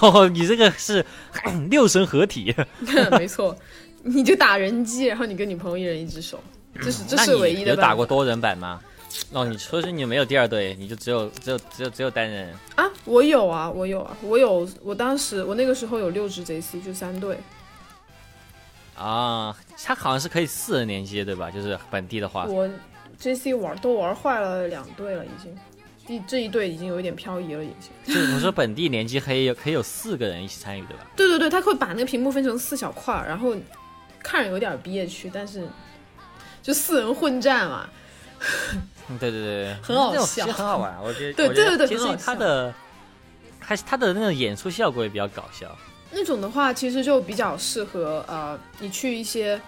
[0.00, 1.04] 哦，你这个是
[1.70, 2.54] 六神合体。
[3.18, 3.56] 没错，
[4.02, 6.42] 你就打人机，然后你跟你朋友一人一只手，
[6.82, 8.80] 这是这是唯一的有打过多人版吗？
[9.32, 12.50] 哦，你说是你没有第二队，你就只有只有只有只有单人。
[12.76, 12.84] 啊！
[13.04, 17.36] 我有啊，我有啊，我有，我当时我那个时候有六只 JC，就三队。
[19.02, 21.50] 啊，它好像是可以四人联机，对吧？
[21.50, 22.68] 就是本地的话，我
[23.20, 25.56] JC 玩都玩坏了两队了，已经。
[26.04, 28.14] 第这一队已经有一点漂移了，已经。
[28.14, 31.06] 就是我说本地联机可以有可以有四个人一起参与，对吧？
[31.14, 33.54] 对对对，他会把那个屏幕分成四小块，然后
[34.20, 35.64] 看着有点憋屈，但是
[36.60, 37.88] 就四人混战嘛。
[39.08, 41.00] 嗯，对对对，很好笑很好玩。
[41.04, 42.74] 我觉得，对对对对其实很好笑它的，
[43.60, 45.78] 它它的那种演出效果也比较搞笑。
[46.12, 49.60] 那种的话，其实就比较适合呃，你去一些。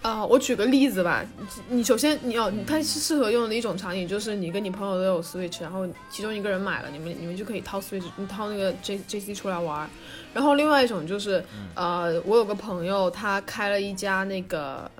[0.00, 1.24] 啊、我举个例子吧，
[1.68, 9.88] 你首先你要，它是适合用的一种场景，就是你跟你朋友都有 Switch，然后其中一个人买了，你们你们就可以掏 Switch，掏那个 J J C 出来玩。
[10.34, 11.44] 然后另外一种就是，
[11.76, 14.90] 呃，我有个朋友他开了一家那个，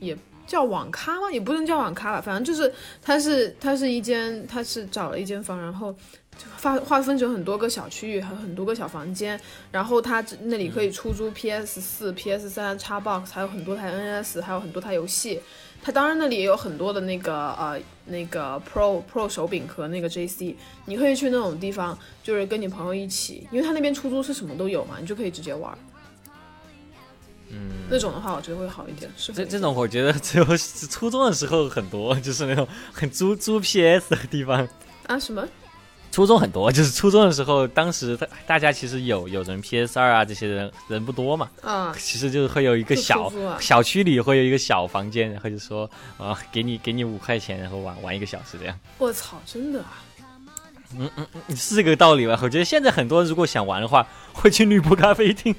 [0.00, 1.30] 也叫网咖吗？
[1.30, 5.94] 也不能叫网咖吧，反正就是他是他是一间，他是找了一间房，然后
[6.60, 9.38] 划划分成很多个小区域，还有很多个小房间，
[9.70, 15.40] 然后它那里可以出租 PS 四、PS 三、Xbox，还有很多台 NS，还有很多台游戏。
[15.82, 20.54] 它当然那里也有很多的那个呃那个 Pro Pro 手柄和那个 JC，
[20.86, 25.76] 你可以去那种地方，就是跟你朋友一起，因为他那边出租是什么都有嘛，你就可以直接玩。
[27.50, 29.10] 嗯，那种的话我觉得会好一点。
[29.18, 30.44] 适合一点这这种我觉得只有
[30.88, 34.66] 初中的时候很多，就是那种很租租 PS 的地方。
[35.06, 35.46] 啊什么？
[36.14, 48.78] 初中很多， 就是初中的时候，当时大大家其实有有人 PS 二啊，这些人人不多嘛，啊，其实就是会有一个小小区里会有一个小房间，然后就说啊、给你给你五块钱，然后玩玩一个小时这样。
[48.98, 50.04] 我操，真的啊！
[50.96, 52.38] 嗯嗯是这个道理吧？
[52.40, 55.52] 我觉得现在很多人如果想玩的话，会去女仆咖啡厅。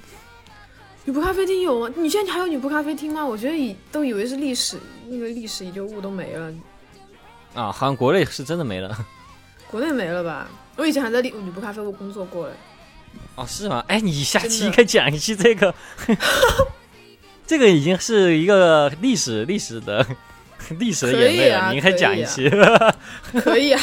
[1.03, 1.93] 女仆咖啡厅有吗？
[1.97, 3.25] 你现在还有女仆咖啡厅吗？
[3.25, 6.53] 我觉得以都以为是历史，那个历史遗留物都没了，
[7.55, 8.97] 啊，好像国内是真的没了。
[9.69, 10.47] 国内没了吧？
[10.77, 12.53] 我以前还在女女仆咖啡屋工作过嘞。
[13.35, 13.83] 哦，是吗？
[13.87, 15.73] 哎，你下期应该讲一期这个，
[17.47, 20.05] 这个已经是一个历史历史的
[20.79, 22.49] 历史的眼泪了，可以啊你应该讲可以啊一期。
[23.41, 23.81] 可以啊，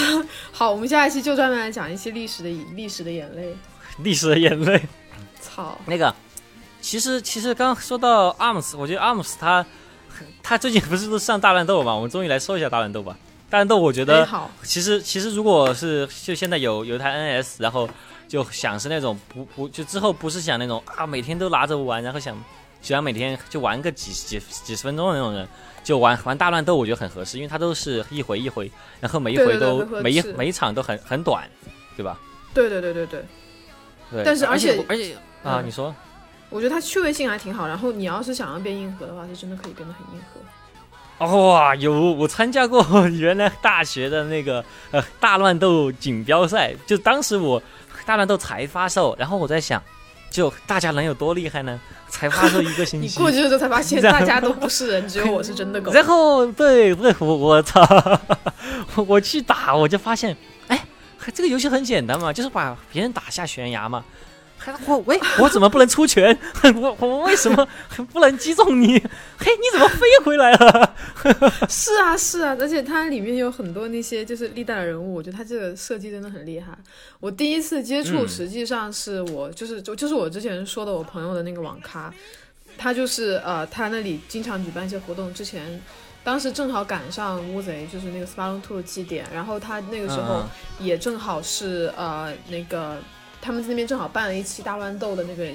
[0.53, 3.55] 好，我们下一期就专门来讲一期历史的历史的眼泪。
[3.99, 4.83] 历史的眼泪。
[5.41, 6.15] 操，那个，
[6.81, 9.65] 其实其实刚刚说到阿姆斯我觉得 ARMS 它
[10.43, 11.95] 它最近不是都上大乱斗嘛？
[11.95, 13.17] 我们终于来说一下大乱斗吧。
[13.53, 14.29] 大乱斗，我觉哎得，
[14.63, 17.87] 其实其实如果是就现在有有一台 NS，然后
[18.27, 22.35] 就想是那种不不就之后不是想那种啊每天都拿着玩，然后想
[22.81, 25.47] 想每天就玩个几几几十分钟的那种人，
[25.85, 31.47] 就玩玩大乱斗，我觉得很合适，因为它都是一回一回，然后每一回都每一每一场都很很短，
[31.95, 32.19] 对吧？
[32.55, 33.25] 对对对对对，
[34.13, 35.95] 对，但是而而且而且啊，嗯你说。
[36.49, 37.67] 我觉得它趣味性还挺好。
[37.67, 40.41] 然后你要是想要变硬核的话，是真的可以变得很硬核。
[41.25, 47.63] 哦哇，有我参加过 原来大学的那个呃大乱斗锦标赛，就当时我
[48.05, 49.83] 大乱斗才发售，然后我在想，
[50.31, 51.79] 就大家能有多厉害呢？
[52.09, 55.91] 才发售一个星期 你，过去的时候才发现， 大家都不是人，只有我是真的狗。
[55.93, 57.81] 然后对对，我我操，
[59.07, 60.37] 我去打我就发现，
[60.69, 60.79] 哎，
[61.33, 64.05] 这个游戏很简单嘛，就是把别人打下悬崖嘛。
[64.65, 66.37] 还我喂， 我怎么不能出拳？
[66.77, 67.67] 我我为什么
[68.13, 68.97] 不能击中你？
[69.39, 70.95] 嘿，你怎么飞回来了？
[71.69, 76.73] 是啊，是啊，而且它里面有很多那些就是历代的人物，我觉得它这个设计真的很厉害。
[77.19, 82.13] 我第一次接触，嗯实际上是我就是就就是我之前说的我朋友的那个网咖，
[82.79, 85.33] 他就是呃，他那里经常举办一些活动。
[85.35, 85.81] 之前
[86.25, 90.49] 当时正好赶上乌贼就是那个斯巴隆兔的祭典，然后他那个时候嗯
[90.79, 92.97] 也正好是呃那个
[93.43, 95.47] 他们那边正好办了一期大乱斗的那个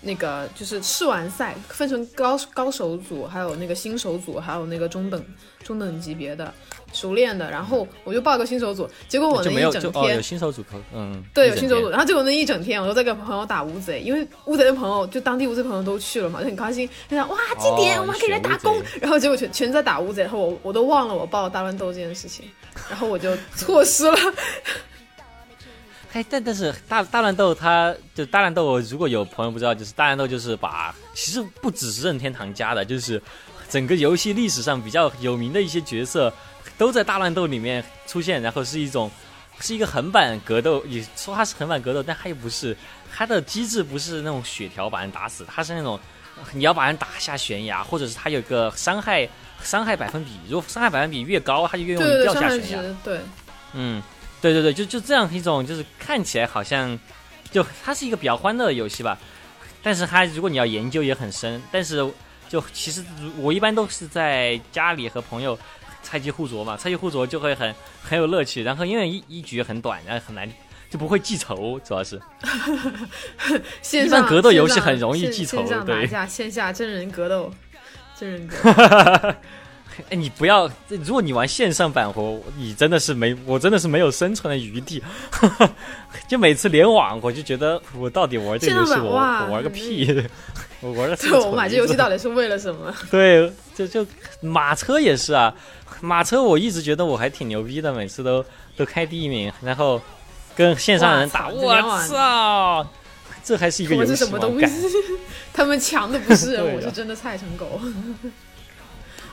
[0.00, 5.22] 那个就是试玩赛，分成高高手组，还有那个新手组，还有那个中等
[5.64, 6.54] 中等级别的
[6.92, 18.80] 熟练的，然后我就报个新手组，结果我那一整天有新手组口，嗯，对，有新手组，然后结果那一整天我都在跟朋友打乌贼，因为乌贼的朋友就当地乌贼朋友都去了嘛，就很开心，就想哇祭典，哦我们还可以来打工。
[19.00, 22.48] 然后结果全全在打乌贼，然后我我都忘了我报大乱斗这件事情，
[22.88, 24.16] 然后我就错失了。
[26.18, 33.22] 哎，但但是大大乱斗它就大乱斗，如果有朋友不知道，就是大乱斗就是把其实不只是任天堂家的，就是
[33.70, 36.32] 整个游戏历史上比较有名的一些角色
[36.76, 39.08] 都在大乱斗里面出现，然后是一种
[39.60, 42.76] 是一个横版格斗，也说它是横版格斗，但它又不是，
[43.14, 46.00] 它的机制不是那种血条把人打死，它是那种
[46.52, 49.28] 你要把人打下悬崖，或者是它有个伤害
[49.62, 52.82] 伤害百分比，如果伤害百分比越高，它就越容易掉下悬崖。
[53.74, 54.02] 嗯，
[54.40, 56.98] 对对对，就就这样一种，就是看起来好像，
[57.50, 59.18] 就它是一个比较欢乐的游戏吧，
[59.82, 61.96] 但是它如果你要研究也很深，但是
[62.48, 65.58] 就其实如我一般都是在家里和朋友
[66.02, 70.48] 菜鸡互啄嘛，菜鸡互啄就会很很有乐趣，然后因为一一局很短，然后很难
[70.88, 72.20] 就不会记仇，主要是。
[73.82, 77.52] 线上格斗游戏很容易记仇线上打对，线下真人格斗，
[78.16, 79.34] 真人格斗。
[80.10, 85.02] 哎，你不要，如果你玩线上版活你真的是没，我真的是没有生存的余地。
[86.28, 89.14] 就每次联网，我就觉得我到底玩这个游戏，我
[89.50, 90.06] 玩个屁！
[90.80, 92.94] 我玩个对，我买这游戏到底是为了什么？
[93.10, 94.06] 对，就就
[94.40, 95.52] 马车也是啊，
[96.00, 98.44] 马车我一直觉得我还挺牛逼的，每次都
[98.76, 100.00] 都开第一名，然后
[100.54, 101.74] 跟线上人打，我
[102.06, 102.86] 操，
[103.42, 104.16] 这还是一个我游戏吗？
[104.16, 104.66] 是什么东西？
[105.52, 107.80] 他们强的不是人，我是真的菜成狗。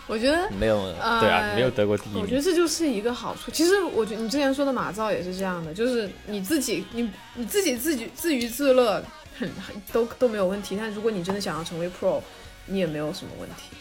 [0.08, 0.80] 我觉得没有，
[1.20, 2.22] 对啊，呃没有得过第一名。
[2.22, 3.50] 我觉得这就是一个好处。
[3.52, 9.04] 其实我觉得你之前说的马造也是这样的，就是你自己你你自己自己自娱自乐，
[9.40, 10.76] 很很都都没有问题。
[10.78, 12.22] 但如果你真的想要成为 pro，
[12.68, 13.76] 你也没有什么问题。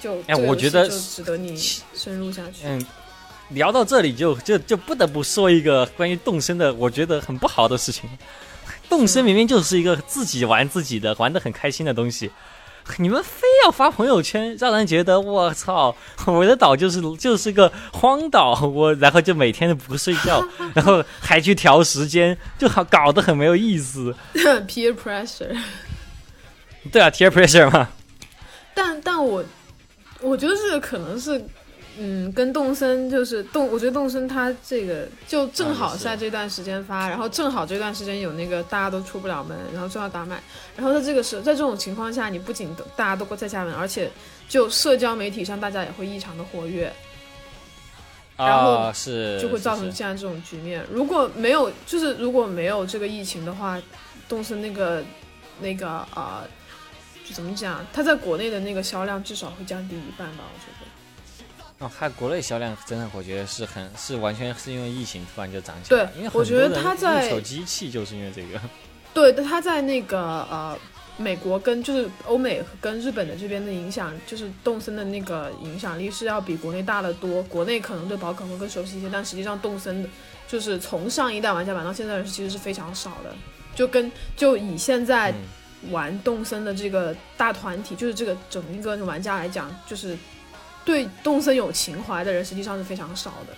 [0.00, 1.56] 就哎我觉得就值得你
[1.94, 2.64] 深入下去。
[2.64, 2.84] 嗯，
[3.50, 8.08] 聊到这里就就就不得不说一个关于动身的，我觉得很不好的事情。
[8.88, 12.30] 动身明明就是一个自己玩自己的，玩的很开心的东西，
[12.98, 15.94] 你们非要发朋友圈，让人觉得我操，
[16.26, 20.42] 我的岛就是就是个荒岛，我然后就每天都不睡觉，
[20.74, 24.14] 然后还去调时间，就好搞得很没有意思。
[24.66, 25.56] peer pressure，
[26.90, 27.88] 对啊，peer pressure 嘛，
[28.74, 29.44] 但但我
[30.20, 31.44] 我觉得这个可能是。
[32.00, 40.40] 嗯，跟动森就是动，我觉得动森它这个就正好在这段时间发，然后正好这段时间有那个大家都出不了门，然后正好打买，
[40.76, 44.08] 然后在这个时，在这种情况下，你不仅大家都在家门，而且
[44.48, 46.92] 就社交媒体上大家也会异常的活跃，
[48.36, 50.86] 然后啊是就会造成现在这种局面。
[50.92, 53.76] 如果没有，就是如果没有这个疫情的话，
[54.28, 55.02] 动森那个
[55.60, 56.48] 那个啊、呃，
[57.26, 60.87] 就怎么讲，它在国内的那个销量至少会降低一半吧，我觉得。
[61.78, 66.18] 哦，它国内销量真的，我觉得是很是完全是因为疫情突然就涨起来对。
[66.18, 68.60] 因为我觉得它在入手机器就是因为这个。
[69.14, 70.18] 对，但它在那个
[70.50, 70.76] 呃
[71.16, 77.42] 美国跟就是欧美跟日本的这边的影响，就是动森的那个影响力是要比国内大得多。
[77.44, 80.08] 国内可能对宝可梦更熟悉一些，但实际上动森的，
[80.46, 83.34] 就是从上一代玩家玩到现在的人其实是非常少的。
[83.74, 90.16] 就跟就以现在嗯玩动森的这个大团体，就是这个整一个玩家来讲，就是
[90.88, 93.54] 对动森有情怀的人实际上是非常少的。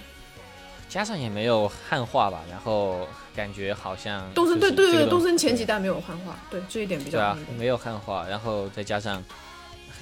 [0.88, 7.52] 加上也没有汉化吧，然后感觉好像动森对对对，东动森前几代没有汉化，对这一点比对啊较。
[7.52, 9.22] 没有汉化，然后再加上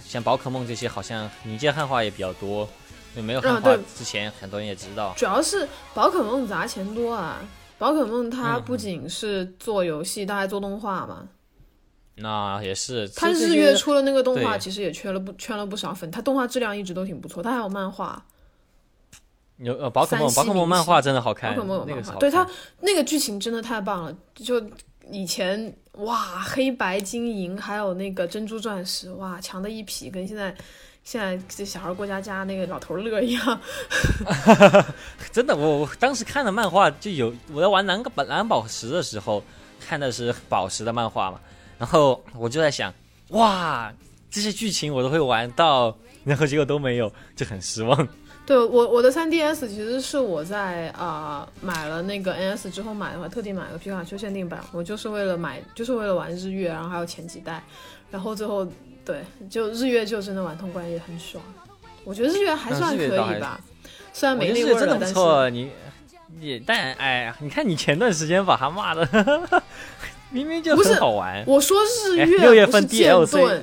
[0.07, 2.67] 像宝可梦这些，好像你见汉化也比较多，
[3.14, 5.12] 就没有汉化之前很多人也知道。
[5.14, 7.37] 主要是宝可梦砸钱多啊！
[7.77, 11.29] 宝可梦它嗯不仅是做游戏，它还做动画嘛。
[12.20, 16.11] 那也是，他日月出了那个动画，其实也圈了不圈了不少粉。
[16.11, 18.22] 他动画质量一直都挺不错，他还有漫画，
[19.59, 24.16] 有呃宝可梦，宝可梦漫画真的好看，宝可梦有漫画对看它那个剧情真的太棒了。
[24.35, 24.62] 就
[25.11, 30.54] 以前哇，黑白金银还有那个珍珠钻石，哇，强的一匹，跟现在
[31.02, 33.61] 现在这小孩过家家那个老头乐一样。
[35.33, 39.42] 真的，我我当时看的漫画就有我在玩蓝个蓝宝石的时候
[39.81, 41.40] 看的是宝石的漫画嘛，
[41.79, 42.93] 然后我就在想，
[43.29, 43.93] 哇，
[44.31, 48.09] 这些剧情我都会玩到，然后结果都没有，就很失望。
[48.45, 57.62] 对我我的 3DS 其实是我在啊、呃买了那个 NS 之后买的话，特地买了皮卡丘限定版，我就是为了买，就是为了玩日月，然后还有前几代，
[58.11, 58.67] 然后最后
[59.05, 61.45] 对，就日月就真的玩通关也很爽。
[62.05, 63.61] 我觉得日月还算可以吧，
[64.14, 65.71] 虽然没那味儿了，但是错，你
[66.41, 69.07] 你但哎，你看你前段时间把他骂的，
[70.31, 73.62] 明明就不是很好玩我说日哎月六月份不是剑 DLC，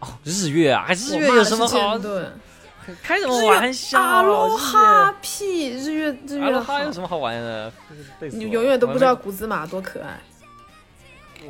[0.00, 2.02] 哦，日月啊，日月有什么好剑？
[2.02, 2.26] 盾？
[3.02, 4.00] 开什么玩笑？
[4.00, 7.72] 阿罗哈屁，日月日月，阿罗哈有，什么好玩的？
[8.32, 10.18] 你永远都不知道我古兹马多可爱。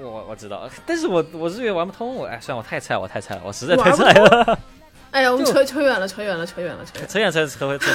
[0.03, 4.59] 我我知道，但是我我日月玩不通，我哎，算了，我太菜，我太菜了，我实在太菜了。
[5.11, 7.09] 哎呀，我们就扯扯远了，扯远了，扯远了，扯远了。
[7.09, 7.87] 扯远扯扯回扯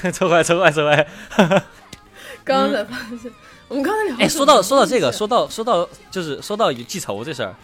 [0.00, 1.06] 回扯回来扯回来扯回来。
[2.44, 3.30] 刚刚才发现，
[3.68, 7.54] 我们刚才聊哎，说到说到这个，说到说到就是说到记仇这事儿，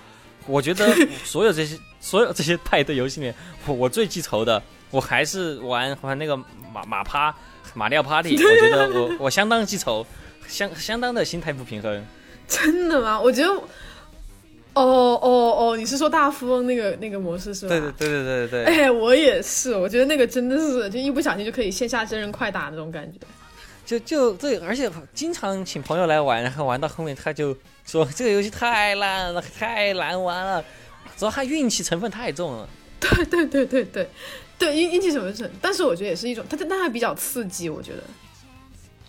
[0.47, 3.35] 我觉得 所有这些所有这些派对游戏里面，
[3.67, 7.35] 我我最记仇的，我还是玩玩那个马马趴
[7.73, 10.07] 马里奥 Party，我觉得我我相当记仇，
[10.47, 12.05] 相相当的心态不平衡。
[12.47, 13.19] 真的吗？
[13.19, 13.49] 我觉得，
[14.75, 17.71] 哦哦哦，你是说大富翁那个那个模式是吧？
[17.71, 23.19] 对对对对对对对，哎，我也是，我觉得那个真的是，就一不小心就可以线下真人快打那种感觉。
[23.85, 30.65] 就就对，而且经常请朋友来玩，然后玩到后面他就说这个游戏太烂了，太难玩了，
[31.17, 32.69] 主要他运气成分太重了。
[33.01, 34.09] 对对对对对
[34.59, 38.03] 对，运运气成分是，但是我觉得也是一种，他但还比较刺激，我觉得。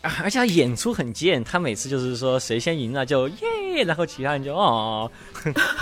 [0.01, 5.09] 啊而且他演出很贱，他每次就是说谁先赢了就耶，然后其他人就哦，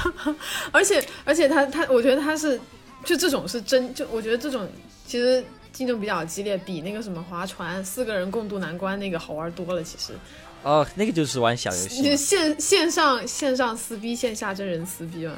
[0.71, 2.57] 而且而且他他，我觉得他是
[3.03, 4.65] 就这种是真，就我觉得这种
[5.05, 5.43] 其实
[5.73, 9.83] 竞争比较激烈，比那个什么划船四个人共度难关那个好玩多了。
[9.83, 10.13] 其实，
[10.61, 15.33] 哦，那个就是玩小游戏你， 线线上线上撕逼，线下真人撕逼嘛。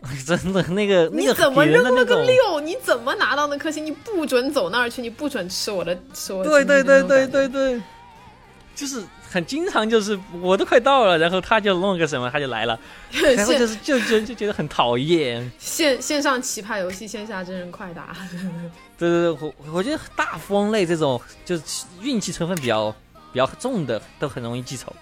[0.24, 2.60] 真的那个那个你怎么扔了个六？
[2.60, 3.84] 你怎么拿到那颗星？
[3.84, 7.82] 你不准走那儿去，你不准吃我的吃我的对对对对对对，
[8.76, 12.78] 就是很经常就是我都快到了，然后他就弄个什么他就来了，
[13.10, 15.50] 然后就是就就就觉得很讨厌。
[15.58, 18.16] 线线上棋牌游戏，线下真人快打。
[18.98, 22.90] 对对对，我我觉得大富翁类这种就是运气成分比较
[23.32, 24.92] 比较重的，都很容易记仇。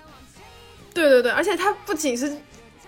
[0.92, 2.36] 对对对，而且它不仅是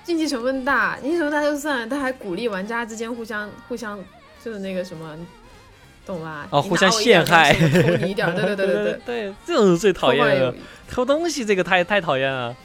[0.05, 3.99] 竞技成分大，运气成分大就算了，它还鼓励玩家之间互相互相
[4.45, 5.17] 就是那个什么，
[6.07, 6.47] 懂吧？
[6.51, 10.55] 哦，互相陷害，对对对对对对， 对，这种是最讨厌的。
[10.91, 12.57] 偷东西这个太太讨厌了。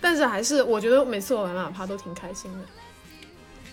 [0.00, 2.64] 但是还是我觉得每次我玩马趴都挺开心的，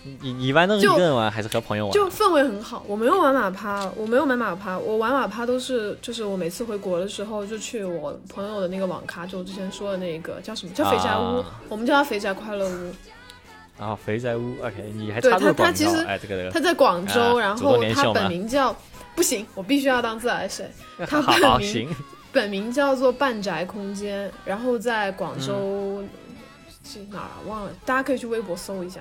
[0.04, 1.92] 你你一般都是一个人玩还是和朋友玩？
[1.92, 2.84] 就氛围很好。
[2.86, 12.94] 我没有玩马趴，我没有买马趴，我玩马趴都是就是我每次回国的时候就去我朋友的那个网咖，就我之前说的那个叫什么叫肥宅屋，啊我们叫它肥宅快乐屋。
[13.78, 18.74] 啊，肥宅屋，OK，你还对它插入广告它其实，哎，这个这个它在广州，啊然后它动联系我们本名叫
[19.14, 20.68] 不行，我必须要当自来水。
[21.06, 21.88] 他本名
[22.32, 25.54] 本名叫做半宅空间，然后在广州、
[26.02, 26.08] 嗯
[26.84, 27.36] 是哪儿啊？
[27.46, 28.98] 忘了，大家可以去微博搜一下。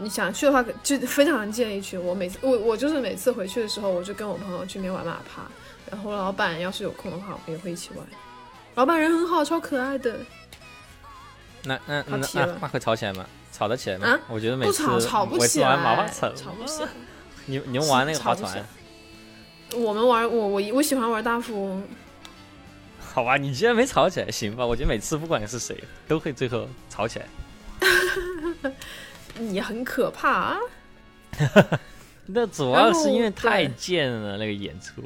[0.00, 1.96] 你想去的话，就非常建议去。
[1.98, 5.42] 我每次我我就是每次回去的时候，我就跟我朋友去那边玩马趴，
[5.90, 8.06] 然后老板要是有空的话，我们也会一起玩。
[8.74, 10.20] 老板人很好，超可爱的。
[11.64, 13.26] 那那那那那会吵起来吗？
[13.52, 14.20] 吵得起来吗啊？
[14.28, 16.88] 我觉得每次不吵，吵不起我一次玩马来划，船，吵不起来。
[17.46, 18.64] 你你们玩那个划船？
[19.74, 21.82] 我们玩我我我喜欢玩大富翁，
[23.00, 24.64] 好吧，你既然没吵起来，行吧？
[24.64, 27.26] 我觉得每次不管是谁，都会最后吵起来。
[29.38, 30.56] 你很可怕啊！
[32.26, 35.02] 那主要是因为太贱了，那个演出。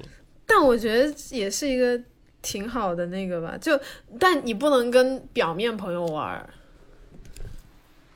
[0.46, 1.98] 但我觉得也是一个
[2.42, 3.78] 挺好的那个吧，就
[4.18, 6.48] 但你不能跟表面朋友玩儿。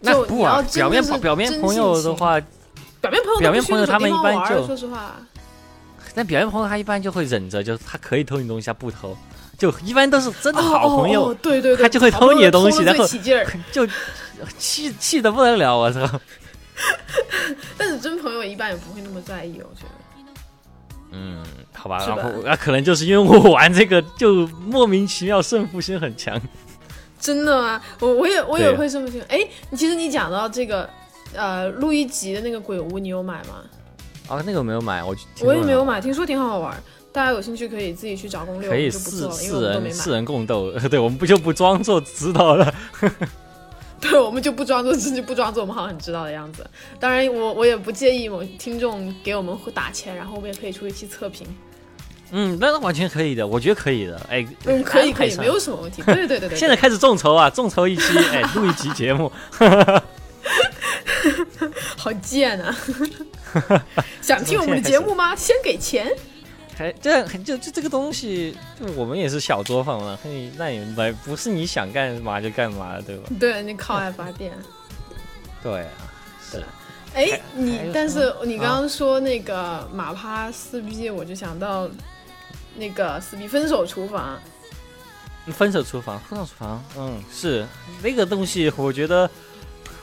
[0.01, 2.41] 那不啊，你要表面的是表面朋友的话，
[3.01, 5.17] 表面朋友表面朋友他们一般就说实话，
[6.15, 9.17] 但表面朋友他一般就会忍着，就是他可以偷你东西，他不偷，
[9.57, 13.07] 就一般都是真的哦好朋友，哦哦对对对，他就会偷你的东西然后。
[13.73, 13.87] 就
[14.59, 16.01] 气气的不得了，我操！
[17.79, 19.91] 但是真朋友一般也不会那么在意，我觉得。
[21.13, 26.39] 嗯，好吧，是吧然后啊，可能就是因为我玩这个就莫名其妙胜负心很强。
[27.19, 27.81] 真的吗？
[28.01, 29.21] 我我也我也会这么想。
[29.29, 29.39] 哎，
[29.71, 30.89] 你其实你讲到这个，
[31.35, 33.63] 呃，录一集的那个鬼屋，你有买吗？
[34.29, 36.77] 啊，那个我没有买，我我也没有买，听说挺好玩。
[37.13, 40.13] 大家有兴趣可以自己去找攻略，可以四四人四。
[40.13, 42.75] 人共斗， 对，我们不就不装作知道了。
[44.01, 46.65] 对，我们就不装作自己不装作我们好像很知道的样子。
[47.01, 51.47] 当然我，我也不介意某听众给我们打钱，然后我们也可以出一期测评。
[52.33, 54.21] 嗯，那完全可以的，我觉得可以的。
[54.29, 56.03] 哎，嗯，可以可以，没有什么问题。
[56.03, 56.59] 对对对对对。
[56.59, 59.33] 现在开始众筹啊，众筹一期，哎，录一集节目。
[61.97, 62.77] 好贱啊！
[64.21, 65.35] 想听我们的节目吗？
[65.35, 66.13] 先给钱。
[66.77, 73.31] 还这就就这个东西，就我们也是小作坊嘛，嘿，那也来不是你想干嘛就干嘛，对吧？
[73.41, 74.53] 对你靠爱发电。
[75.63, 75.89] 对啊，
[76.51, 76.63] 是。
[77.15, 81.89] 哎，你但是你刚刚说那个马趴撕逼，我就想到
[82.77, 84.39] 那个撕逼分手厨房，
[85.47, 87.67] 分手厨房，分手厨房，嗯，是
[88.03, 89.31] 那个东西，我觉得，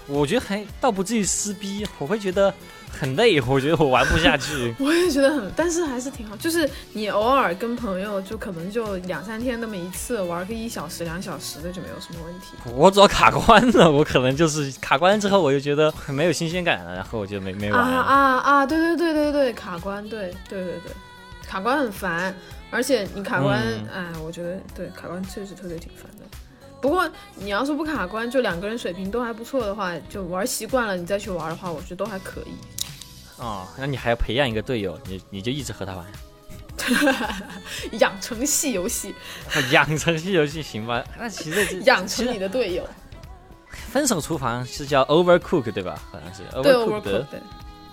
[0.08, 2.52] 我觉得还倒不至于撕逼，我会觉得
[2.98, 4.74] 很累，我觉得我玩不下去。
[4.80, 6.36] 我也觉得很，但是还是挺好。
[6.38, 12.54] 就是你偶尔跟朋友，就可能就两三天那么一次，玩个一小时、两小时的就没有什么问题。
[12.76, 18.02] 我主要卡关了，我可能就是卡关之后，我就觉得很没有新鲜感了，然后我就没没啊玩啊。
[18.04, 18.66] 啊啊！
[18.66, 20.92] 对对对对对，卡关，对对对对，
[21.48, 22.36] 卡关很烦，
[22.70, 26.13] 而且你卡关，嗯哎，我觉得对卡关确实特别挺烦的。
[26.84, 32.54] 不过你要是不卡关，就两个人水平都还不错的话，就玩习惯了，你再去玩的话，我觉得都还可以。
[33.38, 36.06] 哦，那你还要培养一个队友，你你就一直和他玩，
[38.00, 39.16] 养成系游戏，
[39.72, 41.02] 养成系游戏行吧？
[41.18, 42.86] 那其实 养成你的队友。
[43.90, 45.98] 分手厨房是叫 Overcook 对吧？
[46.12, 47.40] 好像是 Overcook，Overcooked，对，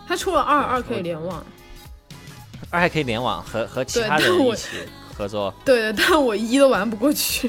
[0.09, 1.47] 它出了二，二可以我联网。
[2.70, 4.66] 二还可以联网和和其他人一起
[5.16, 5.55] 合作。
[5.64, 7.49] 对，但我一都玩不过去。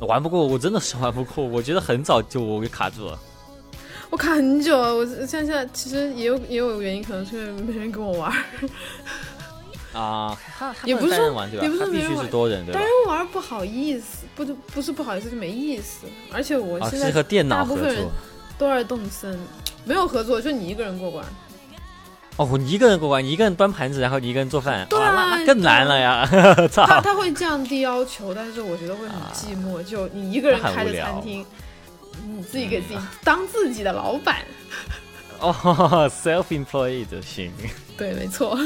[0.00, 3.18] 玩不过，我真的是玩不过，我觉得很早就我给卡住了。
[4.10, 10.38] 我卡很久啊，我现在其实也有也有原因，可能是因为没人跟我玩儿，啊，
[10.84, 11.14] 也不是？
[11.60, 12.88] 也不是必须没人玩是多人对吧单？
[12.88, 16.06] 人玩不好意思，不不是不好意思，是没意思。
[16.32, 18.12] 而且我啊，现在是和电脑合大部分人作。
[18.58, 19.38] 都在动森，
[19.84, 21.24] 没有合作，就你一个人过关。
[22.36, 26.28] 哦，你一个人过关，你一个人端盘子，然后你一个人做饭，对哇那啊那更难了呀！
[26.30, 26.86] 他操！
[26.86, 29.82] 他他会降低要求，但是我觉得会很寂寞。
[29.82, 31.46] 就你一个人开着那很无聊餐厅，
[32.28, 34.42] 你自己给自己当自己的老板。
[35.40, 37.50] 哦， self-employed 行。
[37.96, 38.58] 对，没错，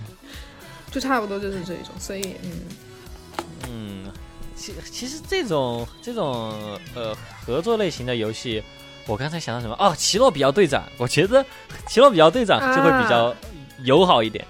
[0.92, 1.94] 就差不多就是这一种。
[1.98, 2.50] 所以，嗯，
[3.70, 4.12] 嗯，
[4.54, 7.16] 其其实这种这种呃
[7.46, 8.62] 合作类型的游戏，
[9.06, 9.74] 我刚才想到什么？
[9.78, 11.44] 哦，奇洛比奥队长，我觉得
[11.88, 13.34] 奇洛比奥队长就会比较
[13.84, 14.44] 友好一点，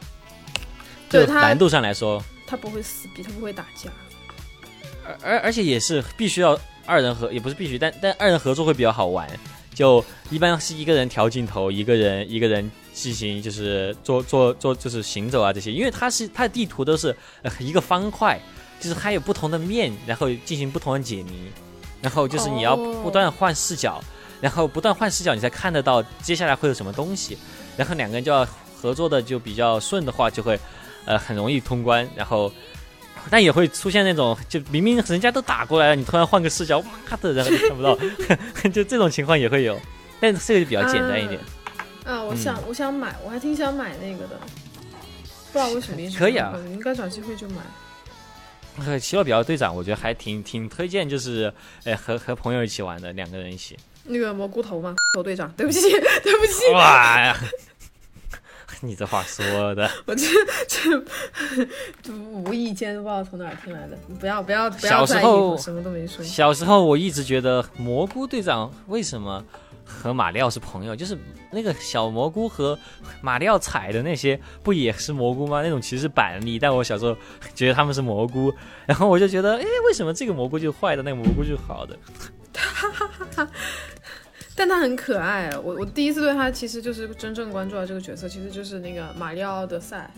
[1.08, 3.90] 就难度上来说，他不会撕逼，他不会打架。
[5.04, 9.28] 而而而且也是必须要二人合，也不是必须，但但二人合作会比较好玩。
[9.74, 18.38] 就一般是一个人调镜头，一个人一个人进行就是做做做就是行走啊这些，因为它是它的地图都是呃一个方块，
[18.78, 21.50] 就是它有不同的面，然后进行不同的解谜，
[22.02, 24.04] 然后就是你要哦不断换视角，
[24.42, 27.38] 然后不断换视角，你才看得到接下来会有什么东西，
[27.78, 30.60] 然后两个人就要合作的就比较顺的话，就会
[31.06, 32.52] 呃很容易通关，然后。
[33.30, 37.96] 但也会出现那种，就明明人家都打过来了，你突然换个视角，妈的，然后就看不到，
[38.68, 39.80] 就这种情况也会有，
[40.18, 41.38] 但这个就比较简单一点。
[42.04, 44.40] 啊，我想、我想买，我还挺想买那个的，
[45.52, 47.58] 不知道为什么一直可以啊应该找机会就买。
[48.84, 51.52] 和奇洛比奥队长，我觉得还挺挺推荐，就是
[51.84, 53.76] 呃和和朋友一起玩的，两个人一起。
[54.04, 55.80] 那个蘑菇头吗，头队长，对不起，
[56.22, 57.36] 对不起，哇呀，
[58.80, 59.44] 你这话说
[59.74, 60.26] 的， 我这
[60.66, 60.98] 这
[62.02, 66.24] 就无意间不知道从哪儿听来的，不要不要不要在意，小时候我什么都没说。
[66.24, 69.44] 小时候我一直觉得蘑菇队长为什么
[69.84, 71.16] 和马里奥是朋友，就是
[71.52, 72.76] 那个小蘑菇和
[73.20, 75.62] 马里奥踩的那些不也是蘑菇吗？
[75.62, 77.16] 那种其实是板栗，但我小时候
[77.54, 78.52] 觉得他们是蘑菇，
[78.84, 81.96] 然后我就觉得，哎，为什么这个蘑菇就是坏的，那个蘑菇就是好的？
[84.54, 90.10] 但他很可爱，我我第一次对他其实就是真正关注到这个角色，其实就是那个马里奥德赛。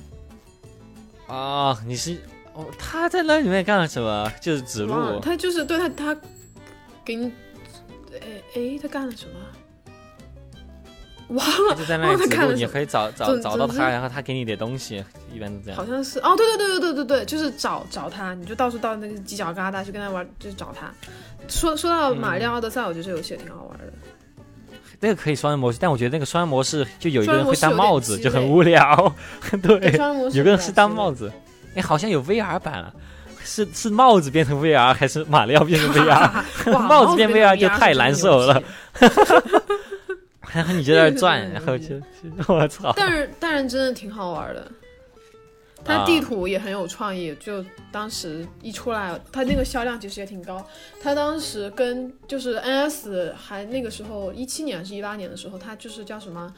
[1.27, 2.19] 啊，你是
[2.53, 4.31] 哦，他在那里面干了什么？
[4.41, 5.19] 就是指路。
[5.21, 6.17] 他就是对他他
[7.05, 7.33] 给你，
[8.13, 9.35] 哎哎，他干了什么？
[11.29, 15.87] 忘了，他就在那里指路，看你可以找找找到他，然后他给你点东西，一般都这样好。
[15.87, 20.93] 像是哦，对对对对对对对，就是找找他，你就到处到那个犄角旮旯去跟他玩，就是找他。
[21.49, 23.93] 说说到马里奥奥德赛，我觉得这游戏也挺好玩的。
[25.05, 29.15] 那个可以双人模式，但我觉得那个双人模式就有一个人会双人模式有点当帽子，就很无聊。
[29.63, 29.93] 对，
[30.33, 31.31] 有个人是戴帽子，
[31.75, 32.93] 哎，好像有 VR 版了。
[33.47, 36.31] 是是帽子变成 VR 还是马里奥变成 VR？
[36.89, 38.63] 帽子变变 VR 就太难受了
[38.99, 39.65] 是真的牛气。
[40.55, 42.05] 然后你就在那转，然后就就
[42.47, 42.95] 我操！
[42.97, 44.67] 但是但是真的挺好玩的，
[45.85, 47.35] 它啊地图也很有创意。
[47.37, 50.65] 就当时一出来，它那个销量其实也挺高。
[51.01, 56.53] 它当时跟就是 NS 还那个时候一七年还是一八年的时候，它就是叫什么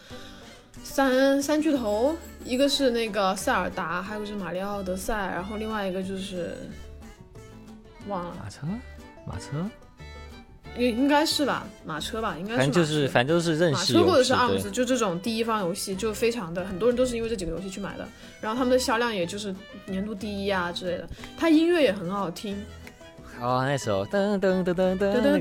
[0.83, 2.15] 三三巨头，
[2.45, 6.57] 一个是那个塞尔达，还有一个是马里奥德赛，然后另外一个就是
[8.07, 8.67] 忘了，马车，
[9.27, 9.69] 马车，
[10.79, 18.07] 应应该是吧，马车吧，应该是反正就是反正就是认识马车或者是 ARMS，就这种第一方游戏就非常的很多人都是因为这几个游戏去买的，
[18.41, 19.55] 然后他们的销量也就是
[19.87, 21.09] 年度第一啊之类的。
[21.39, 22.57] 它音乐也很好听，
[23.41, 25.41] 哦，那首噔噔噔噔噔噔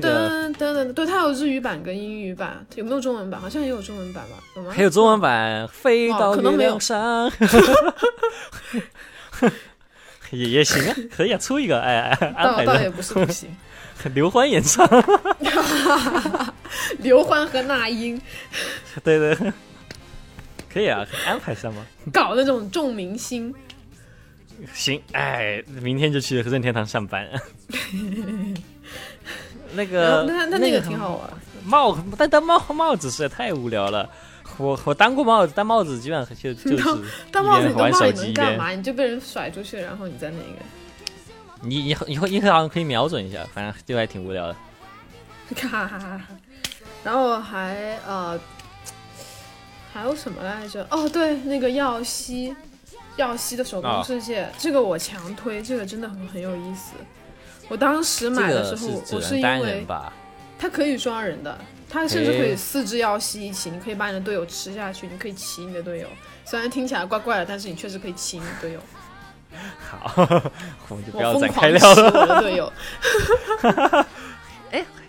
[0.54, 3.40] 噔噔，对，它有日语版跟英语版，有没有中文版？
[3.40, 4.36] 好像也有中文版吧？
[4.56, 4.72] 有吗？
[4.74, 7.30] 还有中文版《飞哦到月可能没有亮上》
[10.32, 13.48] 也也行啊，可以啊，出一个哎倒倒也不是不行。
[14.14, 14.88] 刘欢演唱，
[16.98, 18.20] 刘欢和那英
[19.04, 19.52] 对对，
[20.72, 21.84] 可以啊，安排上吗。
[22.12, 23.54] 搞那种众明星，
[24.72, 27.28] 行，哎，明天就去任天堂上班。
[29.74, 31.28] 那个，那那那个挺好玩。
[31.64, 34.08] 帽，但戴帽帽子实在太无聊了。
[34.58, 36.98] 我我当过帽子，戴帽子基本上就就是当
[37.32, 38.46] 戴帽子你都不知道你手机一边。
[38.46, 38.70] 能干嘛？
[38.70, 40.44] 你就被人甩出去，然后你在那个，
[41.62, 44.56] 你你你会你好像可以瞄准一下，反正就还挺无聊的。
[45.54, 46.26] 哈哈哈哈。
[47.04, 48.38] 然后还呃，
[49.92, 50.86] 还有什么来着？
[50.90, 52.54] 哦，对，那个耀西，
[53.16, 56.94] 耀西的手工啊世界，这个我强推，这个真的很很有意思。
[57.68, 59.86] 我当时买的时候，只我是因为？
[60.58, 61.56] 它可以双人的，
[61.88, 66.08] 它甚至可以四只耀西一起，你可以把你的队友吃下去，你可以骑你的队友。
[66.44, 68.80] 虽然听起来怪怪的，但是你确实可以骑你的队友。
[69.78, 70.12] 好，
[70.88, 72.26] 我们就不要我疯展开聊狂骑我了。
[72.26, 72.72] 的队友，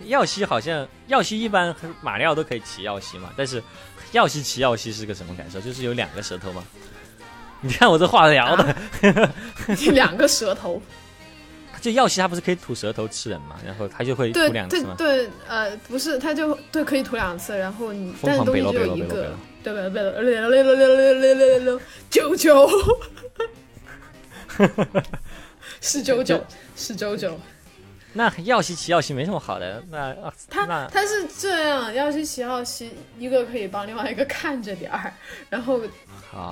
[0.06, 3.62] 耀西好像耀西一般马里奥都可以骑耀西嘛，但是
[4.12, 5.60] 耀西骑耀西是个什么感受？
[5.60, 6.62] 就是有两个舌头吗？
[7.60, 8.76] 你看我这话聊的，
[9.92, 10.80] 两个舌头。
[11.80, 14.96] 就耀西它不是可以吐舌头吃人嘛，然后它就会吐两次吗。
[14.98, 19.32] 对对，呃，不是，它就对可以吐两次，然后你但是东西只有一个
[19.62, 19.88] 对吧？
[19.90, 21.80] 北楼六六六六六六六六六
[22.10, 22.68] 九九，
[25.80, 26.44] 是九九
[26.76, 27.38] 是九九，
[28.12, 35.12] 那耀西奇耀西没什么好的，那啊他那他是这样，要是骑要骑，一个可以帮另外一个看着点儿，
[35.50, 35.80] 然后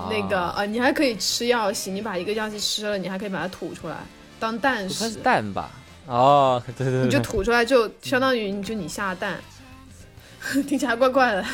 [0.09, 3.95] 那个啊，你还可以吃药西，你把一个药西吃了，你还可以把它吐出来
[4.39, 5.71] 当蛋食不算是，蛋吧？
[6.05, 9.37] 哦，对对对，你就吐出来就相当于你就你下蛋，
[10.67, 11.45] 听起来怪怪的。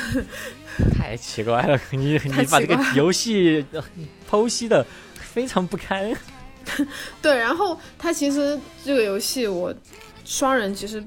[0.95, 3.83] 太奇怪了，你你把这个游戏呃
[4.29, 4.85] 剖析的
[5.15, 6.13] 非常不堪。
[7.21, 9.73] 对，然后它其实这个游戏我
[10.25, 11.03] 双人其实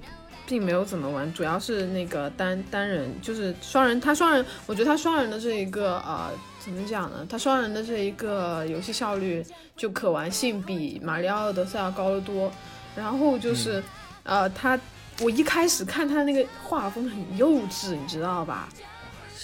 [0.47, 4.01] 并没有怎么玩，主要是那个单单人，就是双人。
[4.01, 6.31] 它双人，我觉得它双人的这一个呃，
[6.61, 7.27] 怎么讲呢？
[7.29, 9.45] 它双人的这一个游戏效率
[9.77, 12.51] 就可玩性比马里奥德赛要高得多。
[12.95, 13.83] 然后就是、
[14.23, 14.79] 呃，它
[15.21, 18.69] 我一开始看它那个画风很幼稚，你知道吧？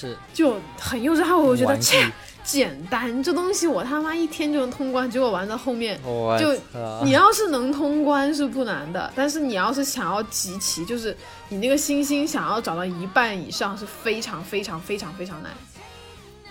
[0.09, 2.11] 是就很幼稚，然后我觉得切
[2.43, 6.01] 简单，这东西我他妈一天就能通关，结果玩到后面。
[6.41, 6.53] 就
[7.05, 11.17] 你要是能通关是不难的，但是你要是想要集齐，就是
[11.49, 15.53] 你那个星星想要找到一半以上是非常非常非常非常难，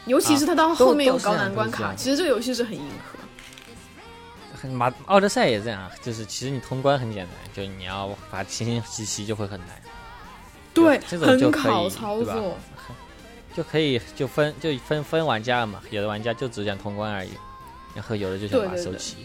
[0.06, 2.82] 尤其是它到后面有高难关卡，其实这个游戏是很硬
[3.12, 3.20] 核。
[4.70, 9.70] 马奥德赛也这样，就是其实你通关很简单，就你要把星星集齐就会很难，
[10.72, 12.58] 对，这种就可以很考操对吧作。
[13.56, 17.30] 就可以就分就分分玩家了嘛，有的玩家就只想通关而已，
[17.93, 19.18] 然后有的就想把它对对对收齐。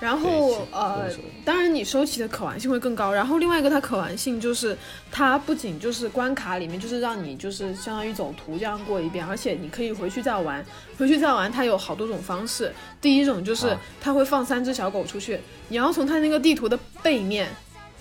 [0.00, 1.08] 然后呃
[1.44, 3.12] 当然你收齐的可玩性会更高。
[3.12, 4.76] 然后另外一个它可玩性就是
[5.12, 10.64] 它不仅就是关卡里面就是让你就是相当于走图这样过一遍，而且你可以回去再玩，
[10.98, 12.74] 回去再玩它有好多种方式。
[13.00, 15.38] 第一种就是啊它会放三只小狗出去，
[15.68, 17.48] 你要从它那个地图的背面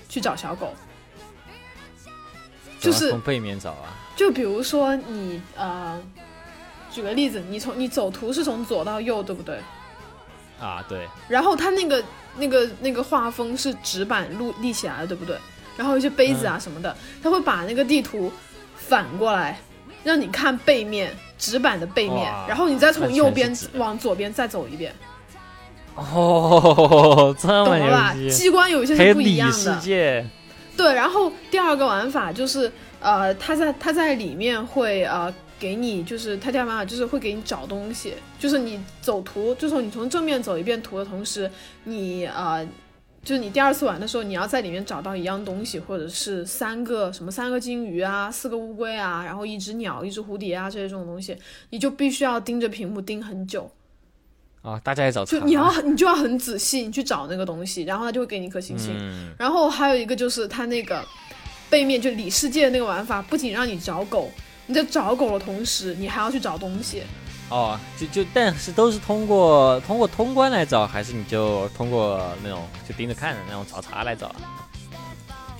[0.10, 0.74] 去找小狗。
[2.80, 6.00] 就是从背面找啊，就比如说你呃，
[6.92, 9.60] 举个例子，你从你走图是从左到右，对不对？
[10.60, 12.04] 啊对，然后它那个
[12.38, 15.36] 那个那个画风是纸板立立起来的，对不对？
[15.76, 18.32] 然后一些杯子啊什么的，它会把那个地图
[18.76, 19.60] 反过来，
[20.04, 24.94] 让你看背面纸板的背面，然后你再从右边往左边再走一遍，
[25.96, 28.14] 哦， 这么懂了吧？
[28.30, 30.30] 机关有一些是不一样世的，界，
[30.78, 30.94] 对。
[30.94, 35.34] 然后第二个玩法就是呃，他在他在里面会呃。
[35.62, 41.48] 给你就是它第二个玩法就是会给你找东西，就是你走图，就是你从正面走一遍图的同时，
[41.84, 42.68] 你呃
[43.24, 51.38] 就是你第二次玩的时候，你要在里面找到一样东西，或者是三个什么三个金鱼啊，四个乌龟啊，然后一只鸟、一只蝴蝶啊这些这种东西，
[51.70, 53.70] 你就必须要盯着屏幕盯很久，
[54.64, 58.96] 啊，大家也找就你要你就要很仔细你去找那个东西，然后他就会给你一颗星星。
[58.98, 61.06] 嗯，然后还有一个就是他那个
[61.72, 64.30] 背面就里世界那个玩法，不仅让你找狗，
[64.68, 67.02] 你在找狗的同时，你还要去找东西。
[67.50, 74.36] 哦，就就但是都是通过通过通关来找，还是你就通过那种就盯着看的那种找茬来找？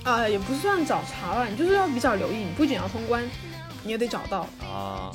[0.04, 3.22] 啊、也不算找茬吧，你就是要比较留意，你不仅要通关，
[3.84, 4.40] 你也得找到。
[4.60, 5.12] 啊，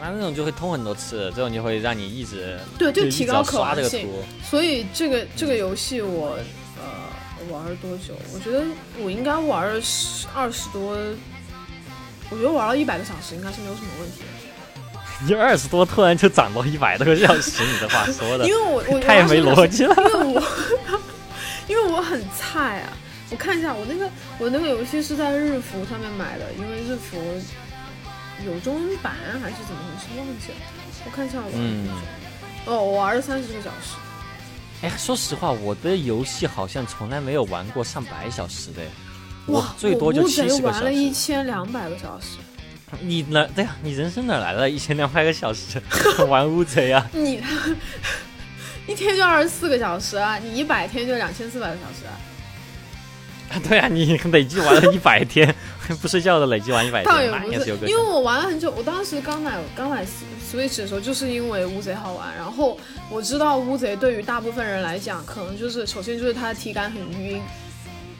[0.00, 4.02] 那那种就会通很多次，这种就会让你一直对，就提高可刷这个玩性。
[4.02, 4.22] 图。
[4.44, 6.38] 所以这个这个游戏我呃
[7.50, 8.14] 玩了多久？
[8.32, 8.64] 我觉得
[8.98, 10.96] 我应该玩了十二十多，
[12.30, 14.26] 我觉得玩了一百个小时应该是没有什么问题的。
[15.26, 19.94] 你二十多突然就涨到一百多个小时，你这话说的因为我我太没逻辑了。
[19.96, 20.42] 因为我
[21.68, 22.92] 因为我很菜啊。
[23.28, 27.16] 我看一下，我那个我那个游戏是在日服上面买的，因为日服
[28.46, 30.58] 有中文版还是怎么回事忘记了。
[31.04, 32.70] 我看一下我玩多久。
[32.70, 33.96] 哦，我玩了三十个小时。
[34.82, 38.82] 哎，说实话，我的游戏好像从来没有玩过上百小时的。
[39.46, 40.62] 我最多就七十个小时。
[40.64, 42.36] 玩了一千两百个小时。
[43.00, 43.76] 你哪对呀？
[43.82, 45.80] 你人生哪来了一千两百个小时
[46.28, 47.04] 玩乌贼啊？
[47.12, 47.42] 你
[48.86, 50.38] 一天就二十四个小时啊！
[50.38, 53.58] 你一百天就两千四百个小时啊！
[53.68, 55.52] 对啊，你累计玩了一百天
[56.02, 58.72] 不睡觉的累计玩一百天，倒也不是，因为我玩了很久。
[58.76, 62.34] 我当时刚买刚买 Switch 的时候，就是因为乌贼好玩。
[62.36, 62.78] 然后
[63.10, 67.40] 我知道乌贼对于大部分人来讲，可能就是首先就是它的体感很晕，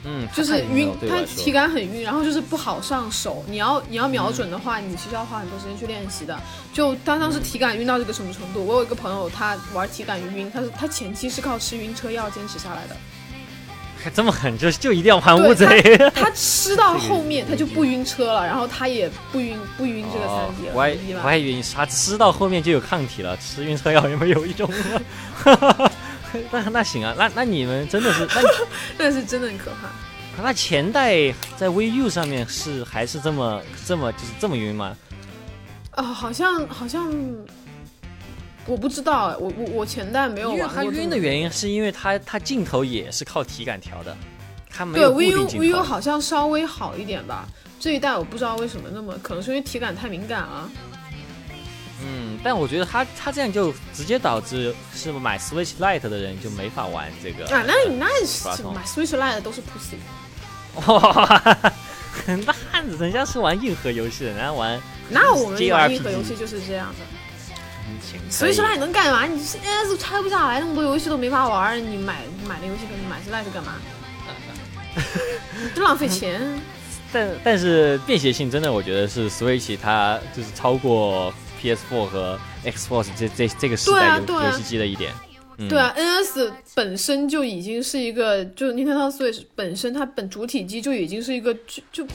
[0.03, 3.43] 嗯，就是晕，它体感很晕，然后就是不好上手。
[3.47, 6.39] 你要你要瞄准的话，你其实要花很多时间去练习的。
[6.73, 8.65] 就他当时体感晕到这个什么程度？
[8.65, 12.95] 我有一个朋友，他玩体感晕，他是他前期是靠吃晕车药坚持下来的。
[14.13, 15.97] 这么狠，就就一定要玩乌贼。
[16.15, 20.73] 他吃到后面他就不晕车了，然后他也不晕不晕这个三 D 了。
[20.73, 25.91] 我还我还以为他吃到后面就有抗体了，吃晕车药有没有用了？
[26.51, 28.41] 那那行啊，那那你们真的是那
[28.97, 30.43] 那是真的很可怕。
[30.43, 34.95] 那前代在 VU 上面是还是这么这么就是这么晕吗？
[35.95, 37.11] 哦，好像好像。
[38.67, 40.67] 我不知道，我我我前代没有玩过。
[40.67, 44.15] 它晕的原因是因为它它镜头也是靠体感调的，
[44.69, 45.11] 它没有。
[45.11, 47.47] 对，VU VU 好像稍微好一点吧。
[47.79, 50.69] 这一代我不知道为什么那么，可能是因为体感太敏感了。
[52.03, 57.45] 嗯，但我觉得他他这样就直接导致是买 Switch Lite 的人就没法玩这个。
[57.45, 59.97] 啊，那你那是买 Switch Lite 的都是 pussy。
[60.85, 61.73] 哇，
[62.27, 64.79] 那人家是玩硬核游戏的，人家玩。
[65.09, 67.16] 那我们玩硬核游戏就是这样的。
[68.29, 69.25] 所以说你能干嘛？
[69.25, 72.15] 你 NS 拆不下来，那么多游戏都没法玩，你买
[72.47, 73.75] 买那游戏跟买 Lite 干嘛？
[75.75, 76.41] 就浪费钱。
[77.13, 85.13] 但但是便携性真的，我觉得是 Switch 它就是超过 PS4 和 Xbox 这这这个时代游游戏机的一点。
[85.69, 92.07] 对啊，NS 本身就已经是一个，就 Nintendo Switch 本身它本主体机就已经是一个就就。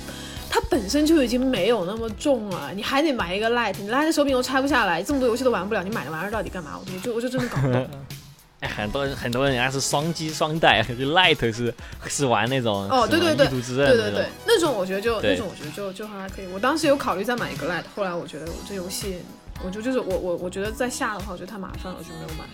[0.55, 6.78] 它本身就已经没有那么重了，你还得买一个 Lite，你 Lite 手柄又拆不下来，这么多游戏都玩不了，你买那玩意儿到底干嘛？
[6.78, 7.88] 我就我就真的搞不懂。
[8.61, 11.72] 哎，很多人很多人家是双机双待，就 Light 是
[12.07, 16.47] 是玩那种哦，对对对，对对对，那种我觉得就那种我觉得就就还可以。
[16.53, 19.16] 我当时有考虑再买一个 Light，后来我觉得我这游戏，
[19.64, 22.45] 我就就是我我我觉得再下的话，我觉得太麻烦了，我就没有买。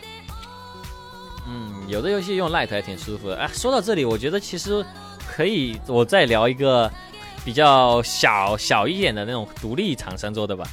[1.49, 3.37] 嗯，有的游戏用 Light 还挺舒服的。
[3.37, 4.85] 哎，说到这里，我觉得其实
[5.27, 6.91] 可以我再聊一个。
[7.45, 10.67] 比较小小一点的那种独立厂商做的吧，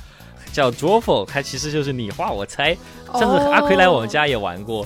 [0.52, 2.76] 叫 Drawful，它其实就是你画我猜，
[3.14, 4.86] 上次阿奎来我们家也玩过，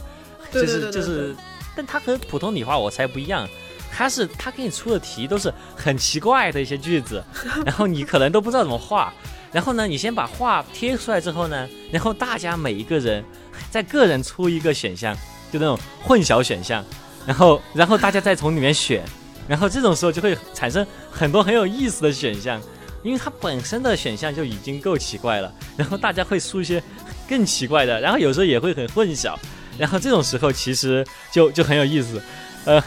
[0.51, 1.35] 就是就是，
[1.75, 3.47] 但它和普通你画我猜不一样，
[3.91, 7.23] 它是它给你出的题都是很奇怪的一些句子，
[7.65, 9.11] 然后你可能都不知道怎么画，
[9.51, 13.23] 然后呢，你先把画贴出来之后呢，然后大家每一个人
[13.71, 15.17] 再个人出一个选项，
[15.51, 16.83] 就那种混淆选项，
[17.25, 19.03] 然后然后大家再从里面选。
[19.47, 22.61] 然后这种时候就会产生很多很有意思的选项，
[23.01, 26.79] 因为它本身的选项就已经够奇怪了，然后大家会出一些
[27.27, 29.35] 更奇怪的，然后有时候也会很混淆，
[29.75, 32.21] 然后这种时候其实就就很有意思，
[32.65, 32.79] 呃，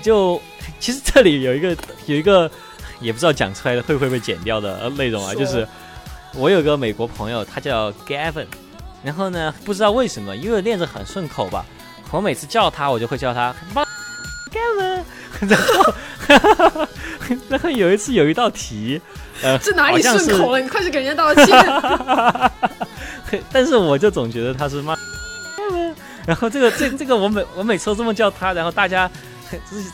[0.00, 0.40] 就
[0.80, 2.50] 其实这里有一个有一个
[3.02, 5.68] 也不知道讲出来的会不会被剪掉的内容啊，就是
[6.32, 8.46] 我有个美国朋友，他叫 Gavin，
[9.02, 11.64] 然后呢不知道为什么，因为练着很顺口吧，
[12.10, 13.54] 我每次叫他我就会叫他
[14.52, 15.02] Gavin。
[15.46, 16.86] 然后，
[17.50, 18.98] 然后有一次有一道题，
[19.42, 20.58] 呃，这哪里顺口了？
[20.58, 21.46] 你快去给人家道歉。
[23.52, 24.96] 但是我就总觉得他是妈。
[26.26, 29.10] 然后这个这这个我每我每次都这么叫他，然后大家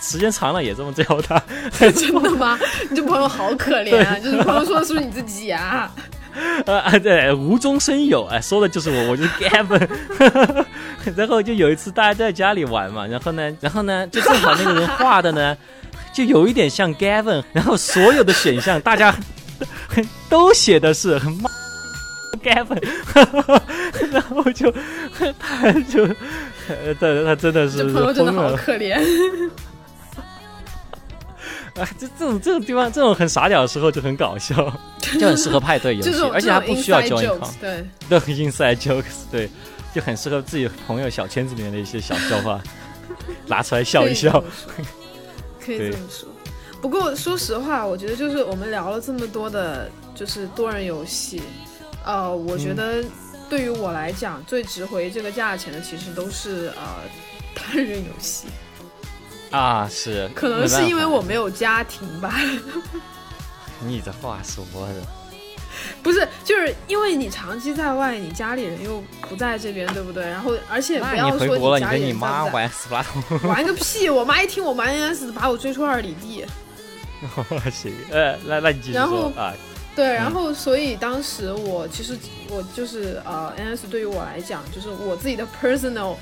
[0.01, 1.43] 时间长了也这么叫他。
[1.91, 2.57] 真的吗？
[2.89, 4.17] 你这朋友好可怜啊！
[4.21, 5.91] 就是朋友说的是不是你自己啊？
[6.67, 9.89] 呃对，无中生有，哎，说的就是我，我就是 Gavin。
[11.17, 15.57] 然后就有一次大家在家里玩嘛，然后呢，然后呢，就正好那个人画的呢，
[16.13, 19.15] 就有一点像 Gavin，然后所有的选项大家
[20.31, 21.51] 都写的是妈
[22.43, 22.83] Gavin，
[24.13, 24.73] 然后就
[25.39, 26.07] 他就，
[27.01, 28.99] 他他真的是朋友真的好可怜。
[31.75, 34.55] 啊，这这种这种地方，这种很傻屌的时候就很搞笑，
[35.19, 39.49] 就很适合派对游戏，而且还不需要交银行，对，都 inside jokes，对，
[39.95, 42.61] 就很适合自己朋友小圈子里面的一些小笑话，
[43.47, 44.43] 拿出来笑一笑。
[45.65, 46.29] 可以这么说。
[46.81, 51.41] 不过说实话，我觉得就是我们聊了这么多的，就是多人游戏，
[52.05, 53.05] 呃，我觉得
[53.49, 56.83] 对于我来讲，最值回这个价钱的其实都是呃
[57.55, 58.47] 单人游戏。
[59.53, 62.35] 啊，是，可能是因为我没有家庭吧，
[63.85, 64.95] 你这话说的，
[66.03, 70.25] 不是，就是因为你长期在外，你家里人又不在这边，对不对？
[70.25, 72.31] 然后而且不要说你家里跟你人在不在。
[72.31, 74.09] 妈玩斯拉通，玩个屁！
[74.09, 76.45] 我妈一听我玩 NS，把我追出二里地。
[77.71, 79.55] 行，呃，那那你继续然后说啊，
[79.95, 86.17] 对，然后所以当时我其实我就是呃，NS 对于我来讲，就是我自己的 personal，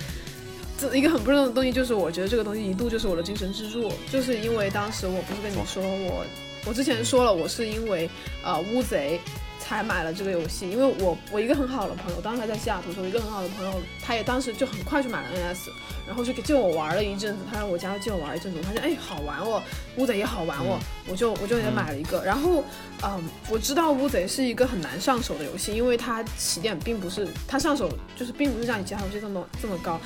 [0.81, 6.25] 这一个很不正的东西，就是我觉得这个东西一度就是我的精神支柱，就是因为当时我不是跟你说我，
[6.65, 8.09] 我之前说了，我是因为
[8.43, 9.21] 呃乌贼
[9.59, 15.69] 才买了这个游戏，因为我我一个很好的朋友，当时还在西雅图的时候，一个很好的朋友，他也当时就很快去买了 NS，
[16.07, 19.63] 然后就给借我玩了一阵子，他来我家借我玩一阵子，我发现哎好玩哦，
[19.97, 20.79] 乌贼也好玩哦，
[21.09, 22.65] 我就我就也买了一个，然后
[23.03, 30.01] 嗯，我知道乌贼是一个很难上手的游戏，因为它起点并不是它上手就是并不是像你其他游戏这么这么高。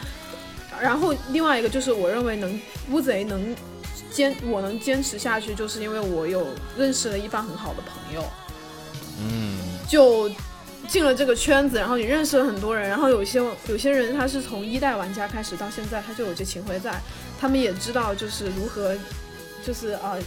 [0.82, 2.60] 然后另外一个就是我认为能
[2.90, 3.54] 乌贼能
[4.10, 6.46] 坚我能坚持下去，就是因为我有
[6.76, 8.24] 认识了一帮很好的朋友，
[9.20, 9.58] 嗯，
[9.88, 10.30] 就
[10.86, 17.00] 进了这个圈子，然后你认识了很多人，然后有些有些人他是从一代玩家开始到现在，他就有这情怀在，
[17.40, 18.94] 他们也知道就是如何，
[19.64, 20.18] 就是呃，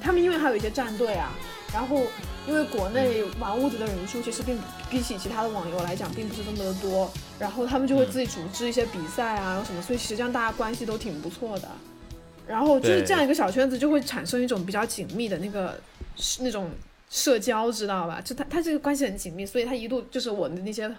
[0.00, 1.32] 他们因为还有一些战队啊，
[1.72, 2.02] 然后
[2.46, 4.58] 因为国内玩屋子的人数其实并
[4.94, 11.68] 比起其他的网游来讲，并不是这么的多，然后他们就会自己组织一些比赛啊，什么，所以实际上大家关系都挺不错的。
[12.46, 15.76] 然后就是这样一个小圈子，就会产生一种比较紧密的那个
[16.38, 16.70] 那种
[17.14, 18.20] 社交，知道吧？
[18.24, 20.90] 就他他这个关系很紧密，所以他一度就是我的那些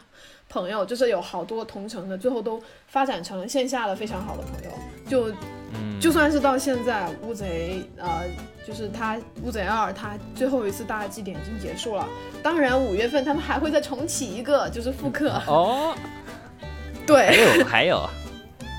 [0.47, 4.71] 朋友，就是有好多同城的，最后都发展成了线下的非常好的朋友。
[5.09, 5.29] 就
[5.73, 8.21] 嗯就算是到现在，乌贼呃，
[8.65, 12.07] 就是他乌贼二，他最后一次大祭典已经结束了。
[12.41, 15.41] 当然五月份他们还会再重启一个，就是复刻。
[15.47, 15.93] 哦，
[17.05, 18.09] 对还对有还有，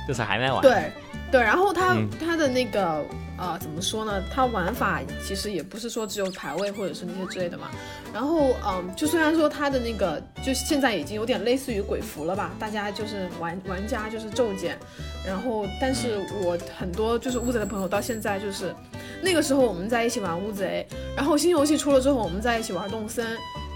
[0.09, 0.91] 就是还没完，对
[1.37, 3.05] 对，然后他、嗯他的那个
[3.37, 4.23] 呃怎么说呢？
[4.33, 7.69] 它玩法其实也不是说只有排位或者是那些之类的嘛。
[8.11, 14.79] 然后嗯，就虽然说它的那个就现在已经有点类似于鬼服了吧，大家就是玩玩家就是骤减，
[15.27, 18.75] 然后但是我很多就是乌贼的朋友到现在就是
[19.23, 23.27] 那个时候我们在一起玩乌贼，然后新游戏出了之后我们在一起玩动森，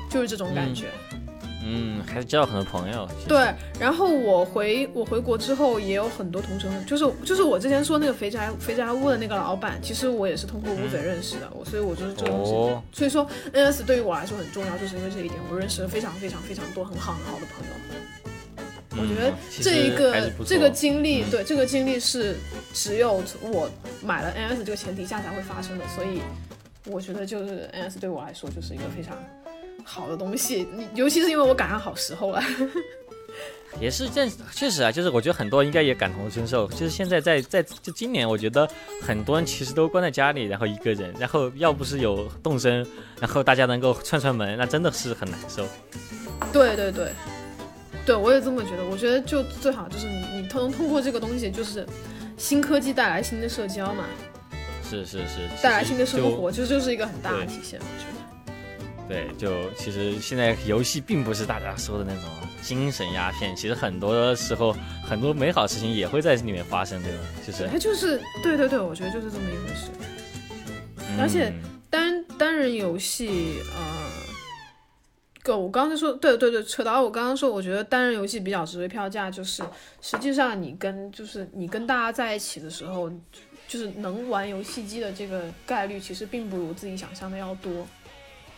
[0.09, 0.87] 就是这种感觉。
[1.13, 1.20] 嗯，
[2.07, 12.83] 还是交了很多朋友，对，然后我回我回国之后也有很多同城，就是就是我之前说那个肥宅肥宅屋的那个老板，其实我也是通过乌贼认识的，我所以我就是这种、哦。
[12.93, 17.73] 所以说 NS 对于我来说很重要，就是因为这一点，我认识了非常非常非常多很好很好的朋友。
[18.93, 19.33] 我觉得
[19.63, 21.31] 这一个这个经历，嗯。
[21.31, 22.37] 对这个经历是
[22.73, 23.71] 只有我
[24.03, 26.21] 买了 NS 这个前提下才会发生的，所以
[26.87, 29.17] 我觉得就是 NS 对我来说就是一个非常
[29.85, 32.43] 好的东西，你尤其是因为我赶上好时候了。
[33.81, 36.67] 也是这确实啊，就是我觉得很多人应该也感同身受。
[36.69, 38.69] 就是现在在在就今年，我觉得
[39.01, 42.85] 很多人其实都关在家里，然后一个人，然后要不是有动身，
[43.21, 45.65] 然后大家能够串串门，那真的是很难受。
[46.53, 47.13] 对对对，
[48.05, 48.85] 对我也这么觉得。
[48.85, 51.87] 我觉得就最好就是你你通通过这个东西，就是
[52.37, 54.05] 新科技带来新的社交嘛，
[54.83, 57.79] 是是是，带来新的生就活，这就是一个很大的体现。
[57.79, 58.20] 我觉得。
[59.11, 62.31] 对，就其实现在游戏并不是大家说的那种
[62.63, 64.73] 精神鸦片，其实很多时候
[65.05, 67.19] 很多美好事情也会在里面发生，对吧？
[67.45, 69.91] 就是它就是对对对，我觉得就是这么一回事。
[71.19, 74.11] 而且嗯单单人游戏，呃，
[75.43, 79.61] 狗我刚才说，对对对，扯到我刚刚说，我觉得单人游戏比较值回票价，就是
[80.01, 83.11] 实际上你跟就是你跟大家在一起的时候，
[83.67, 87.85] 就是能玩游戏机的这个概率，其实并不如自己想象的要多。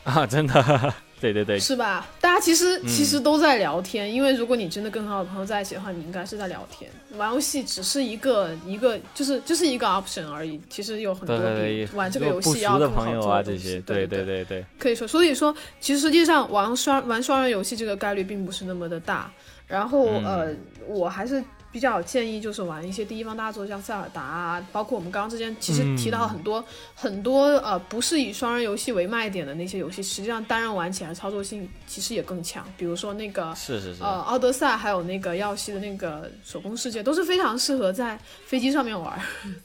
[0.05, 2.07] 啊，真的， 对对对，是吧？
[2.20, 6.90] 大家其实嗯其实都在聊天，因为如果你真的跟很好的朋友在一起的话，你应该是在聊天。
[7.16, 10.61] 玩游戏只是一个一个，就是就是一个 option 而已。
[10.68, 19.30] 其实有很多比玩这个游戏要熟的更好朋友啊，这些，对对对对对，可以说，所以说，其实实际上玩双玩双人游戏这个概率并不是那么的大。
[19.68, 20.48] 然后、嗯呃，
[20.86, 21.42] 我还是
[21.73, 26.62] 比较建议就是玩一些第一方大作，像塞尔达啊，包括我们刚刚之前其实提到很多、
[26.95, 32.64] 很多呃不是以双人游戏为卖点的那些游戏，实际上单人玩起来操作性其实也更强。
[32.77, 39.18] 比如说那个是是是，呃奥德赛，还有那个耀西的那个手工世界，都是非常适合在飞机上面玩。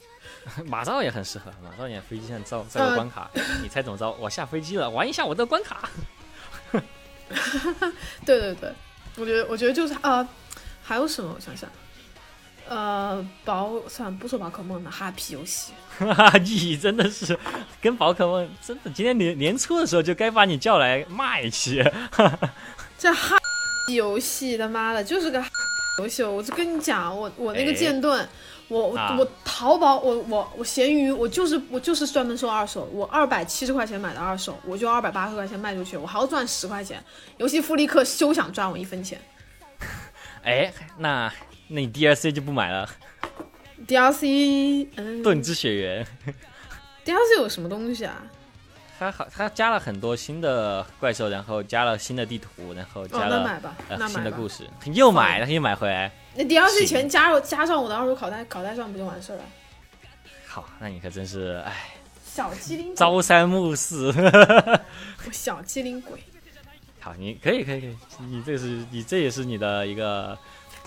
[0.66, 3.30] 马照也很适合，马照也飞机上造造呃个关卡，
[3.62, 4.10] 你猜怎么着？
[4.14, 5.90] 我下飞机了，玩一下我的关卡。
[8.26, 8.72] 对对对，
[9.18, 10.26] 我觉得我觉得就是呃，
[10.82, 11.34] 还有什么？
[11.36, 11.70] 我想想，
[12.70, 15.72] 呃，宝算不说宝可梦了，哈皮游戏。
[15.98, 17.38] 哈哈，你真的是
[17.82, 21.84] 跟宝可梦真的，今天年年初的时候就该把你叫来骂一期。
[23.00, 23.38] 这哈
[23.94, 25.44] 游戏他妈的就是个
[26.00, 28.28] 游戏，我就跟你讲，我我那个剑盾，
[28.68, 37.04] 我我、啊我淘宝我我我闲鱼，我就是我就是专门收二手，我二百七十块钱买的二手，我就二百八十块钱卖出去，我还要赚十块钱，
[37.38, 39.20] 游戏福利课休想赚我一分钱。
[40.44, 41.32] 哎，那
[41.70, 42.90] 那你 DLC 就不买了
[43.88, 46.08] ？DLC，嗯盾之血缘
[47.06, 48.24] ，，DLC 有什么东西啊？
[49.00, 53.62] 它好，它加了很多新的怪兽，然后加了新的地图，然后哦，加了、
[54.08, 54.50] 新的故。
[54.50, 54.68] 事。
[54.86, 56.12] 又买，然后又买回来。
[56.36, 59.44] 那 DLC 全加入加上我的二手口袋口袋上不就完事儿了？
[60.48, 61.92] 好，那你可真是哎，
[62.26, 64.12] 小机灵鬼，朝三暮四。
[65.28, 66.20] 我小机灵鬼。
[67.00, 67.96] 好，你可以，可以，可以，
[68.28, 70.36] 你这是你这也是你的一个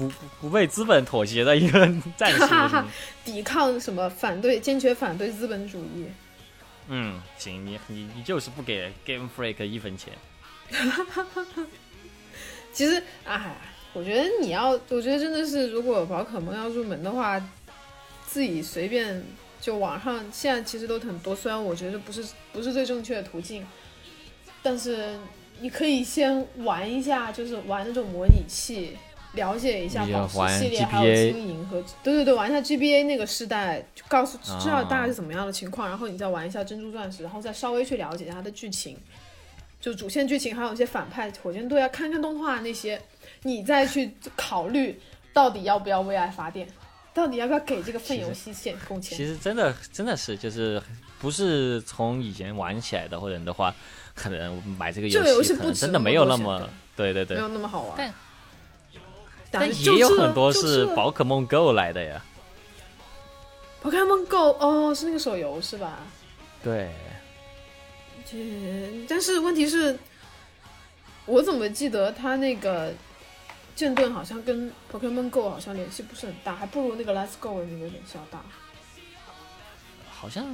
[0.00, 1.86] 不不不被资本妥协的一个
[2.16, 2.84] 战士。
[3.22, 6.06] 抵抗什么反对，坚决反对资本主义。
[6.88, 10.14] 嗯，行，你你你就是不给 Game Freak 一分钱。
[12.72, 13.56] 其实，哎，
[13.92, 17.38] 我觉得你要，我觉得真的是，如果宝可梦要入门的话，
[18.26, 19.22] 自己随便
[19.60, 23.66] 就网上现在其实都很多，虽然我觉得不是不是最正确的途径，
[24.62, 25.18] 但是
[25.60, 28.96] 你可以先玩一下，就是玩那种模拟器。
[29.32, 38.96] 了解一下宝石系列，还有金银和对对对，玩一下 GBA 那个时代，就告诉啊知道大概是怎么样的情况，然后你再玩一下珍珠钻石，然后再稍微去了解一下它的剧情，
[39.80, 43.00] 就主线剧情，还有一些反派火箭队啊，看看动画那些，
[43.44, 45.00] 你再去考虑
[45.32, 46.66] 到底要不要为爱发电，
[47.14, 49.24] 到底要不要给这个份游戏献贡献其。
[49.24, 50.82] 实真的真的是就是
[51.20, 53.72] 不是从以前玩起来的，或者的话，
[54.14, 57.42] 可能买这个这个游戏游可能不真的没有那么对对对没。
[57.44, 58.12] 有那么好玩，但
[59.50, 62.22] 但也有很多是宝可梦 Go 来的呀。
[63.82, 66.00] Pokemon Go 哦，是那个手游是吧？
[66.62, 66.90] 对，
[68.32, 69.98] 嗯，但是问题是，
[71.24, 72.92] 我怎么记得它那个
[73.74, 78.42] 剑盾好像跟 Pokemon Go 好像联系不是很大，还不如那个 Let's Go 的那个联系要大。
[80.10, 80.44] 好像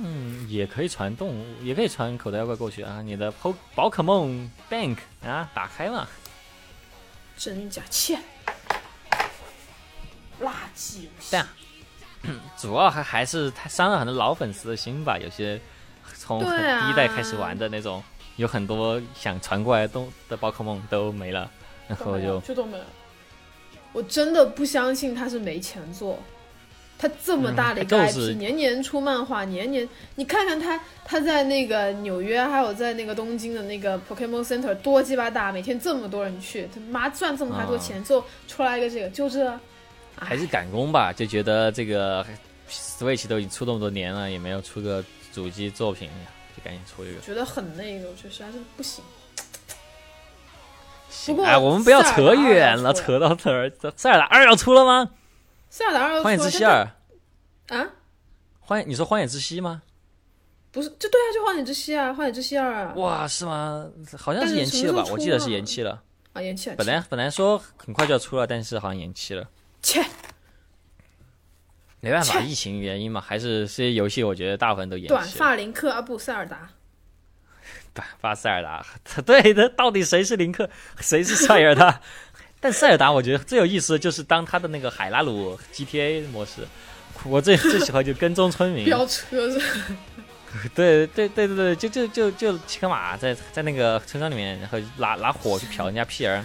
[0.49, 3.03] 也可以传动物，也可以传口袋妖怪过去啊。
[3.03, 6.07] 你的宝宝可梦 Bank 啊，打开嘛。
[7.37, 8.17] 真假切，
[10.43, 11.29] 垃圾游戏。
[11.31, 11.47] 但
[12.57, 15.19] 主要还还是他伤了很多老粉丝的心吧。
[15.19, 15.61] 有些
[16.19, 18.03] 从第一代开始玩的那种，
[18.37, 21.51] 有很多想传过来的东的宝可梦都没了，
[21.89, 22.85] 然后就就这都没了。
[23.93, 26.19] 我真的不相信他是没钱做，
[26.99, 39.59] 他这么大的一个年年出漫画，年年你看看他他在那个纽约，还有在那个东京的那个 Pokemon Center 多鸡巴大，每天这么多人去，他妈赚这么太多钱，最后出来一个这个，就这，
[40.19, 42.25] 还是赶工吧，就觉得这个
[42.69, 46.11] Switch 都已经出这么多年了，也没有出个主机作品，
[46.57, 47.21] 就赶紧出一个。
[47.21, 49.05] 觉得很那个，我觉得实在是不行。
[51.27, 53.69] 不过哎，我们不要扯远了，扯到这儿。
[53.71, 55.11] 这塞尔达二要出了吗？
[55.71, 56.89] 塞尔达二荒野之息二，
[57.69, 57.89] 啊，
[58.61, 59.83] 荒野，你说荒野之息吗？
[60.71, 63.87] 不是，就对啊，就荒野之息啊，荒野之息二啊，哇，是吗？
[64.17, 65.05] 好像是延期了吧？
[65.11, 66.03] 我记得是延期了。
[66.33, 69.49] 啊延期了，本来本来说很快就要出了，但是好像延期了。
[69.87, 70.05] 切，
[72.01, 75.09] 没办法，疫情原因嘛，还是这些游戏我觉得大部分都延期。
[75.09, 76.71] 短发林克啊不塞尔达。
[77.95, 78.85] 短发塞尔达，
[79.25, 80.69] 对的，到底谁是林克，
[80.99, 82.01] 谁是塞尔达？
[82.59, 86.67] 但塞尔达我觉得最有意思的就是当他的那个海拉鲁 GTA 模式，
[87.25, 88.85] 我最最喜欢就跟踪村民。
[88.85, 89.61] 飙车是
[90.75, 96.45] 对对对对对，就就就就骑个马在在那个村庄里面，然后拿拿火去瞟人家屁儿。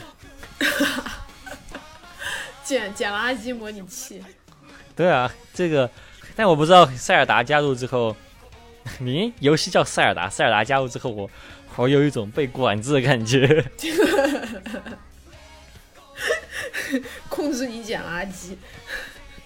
[2.72, 4.24] 捡捡垃圾模拟器，
[4.96, 5.90] 对啊，这个，
[6.38, 8.16] 但我不知道塞尔达加入之后，
[9.00, 11.30] 你游戏叫塞尔达，塞尔达加入之后，我
[11.76, 13.66] 我有一种被管制的感觉。
[17.28, 18.56] 控制你捡垃圾。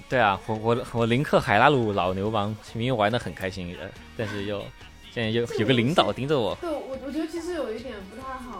[0.07, 4.63] 对啊，我我我林克海拉鲁老流氓，明明玩的很开心，呃但是又
[5.11, 6.55] 现在又有个领导盯着我。
[6.61, 8.54] 对我，我觉得其实有一点不太好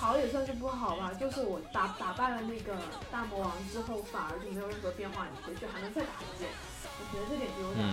[0.00, 1.12] 好也算是不好吧。
[1.20, 2.72] 就是我打打败了那个
[3.12, 6.50] 大魔王之后，反而就没有任何变化，你回去还能再打一遍。
[6.98, 7.84] 我觉得这点就有点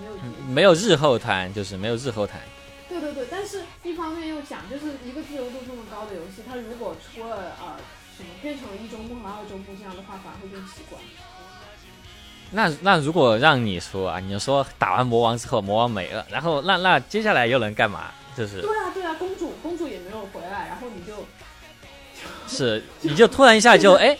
[0.00, 0.54] 那个，就没有。
[0.54, 2.40] 没有日后谈，就是没有日后谈。
[2.88, 7.76] 对对对，但是一方面又讲，就是一个自由度这么高的游戏，它如果出了呃
[8.16, 10.98] 什么变成了一周目和二周目这样的话，反而会更奇怪。
[12.50, 18.10] 那那如果让你说啊，你就说打完魔王之后，魔王没了，然后那那接下来又能干嘛？
[18.34, 19.36] 就是对啊对啊，公
[22.58, 24.18] 是，你就突然一下就哎，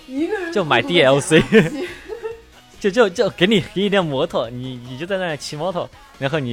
[0.53, 1.43] 就买 DLC
[2.79, 6.53] 就就就给你给你辆摩托，你你就在那骑摩托，然后你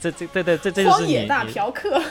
[0.00, 2.02] 这这对对这这就是你 荒野大嫖客，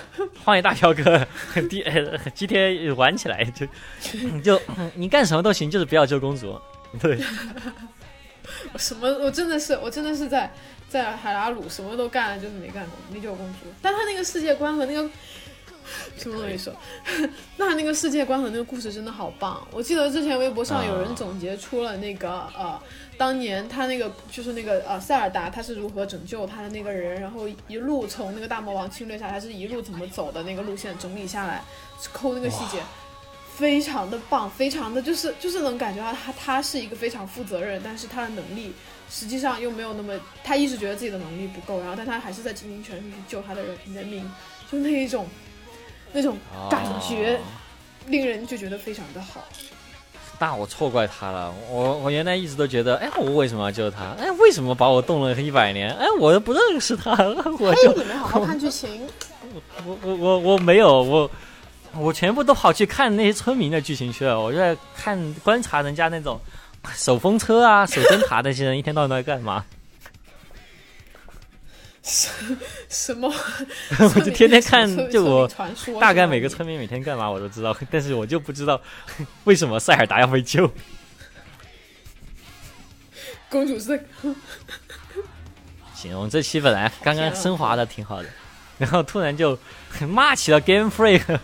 [0.46, 1.28] 荒野大嫖客
[1.70, 3.68] 第呃 GTA 玩起来就
[4.14, 4.62] 你就
[4.96, 6.58] 你干什么都行，就是不要救公主。
[7.02, 7.20] 对，
[8.78, 10.50] 什么我真的是我真的是在
[10.88, 13.68] 在海拉鲁什么都干了，就是没干过没救公主。
[13.82, 15.10] 但他那个世界观和那个
[16.18, 16.74] 什么东西说，
[17.58, 19.66] 那那个世界观和那个故事真的好棒。
[19.72, 22.80] 我记得之前微博上有人总结出了那个、呃，
[23.18, 31.64] 当年他那个就是那个呃塞尔达他是如何拯救他的那个人，然后一路从那个大魔王侵略下来，他是一路怎么走的那个路线整理下来，
[32.14, 32.80] 抠那个细节。
[33.56, 38.72] 非常的棒，非常的就是就是能感觉到他他是一个非常负责任，但是他的能力
[39.10, 44.24] 实际上又没有那么，他一直觉得自己的能力不够，然后但他还是在尽尽全力去救他的人人民，
[44.72, 45.28] 就那一种
[46.12, 46.38] 那种
[46.70, 47.40] 感觉，哦
[48.08, 49.44] 令人就觉得非常的好。
[50.40, 54.16] 那我错怪他了，我我原来一直都觉得，哎，我为什么要救他？
[54.20, 55.94] 哎，为什么把我冻了一百年？
[55.96, 57.12] 哎，我都不认识他，
[57.60, 59.08] 我就嘿，你们好好看剧情，
[59.86, 61.30] 我我我我没有我。
[61.98, 66.40] 我全部都跑去看那些村民的剧情去了，我就在看观察人家那种
[66.94, 69.66] 手风车啊、手灯塔那些人一天到晚都在干嘛。
[72.90, 73.30] 什么？
[74.16, 75.48] 我就天天看就我
[76.00, 78.80] 大概每个村民每天干嘛我都知道，但是我就不知道
[79.46, 80.70] 为什么塞尔达要被救。
[83.50, 84.00] 公主是
[85.94, 88.30] 行，我们这期本来刚刚升华的挺好的，
[88.78, 89.58] 然后突然就
[90.08, 91.40] 骂起了 Game Freak。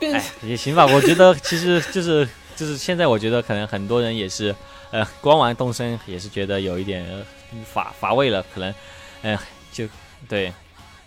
[0.00, 4.54] 哎，也行吧，我觉得其实就是就是现在，我觉得可能很多人也是，
[4.90, 7.24] 呃，光玩动森也是觉得有一点呃
[7.64, 8.74] 乏乏味了，可能，
[9.22, 9.38] 呃，
[9.72, 9.86] 就
[10.28, 10.52] 对，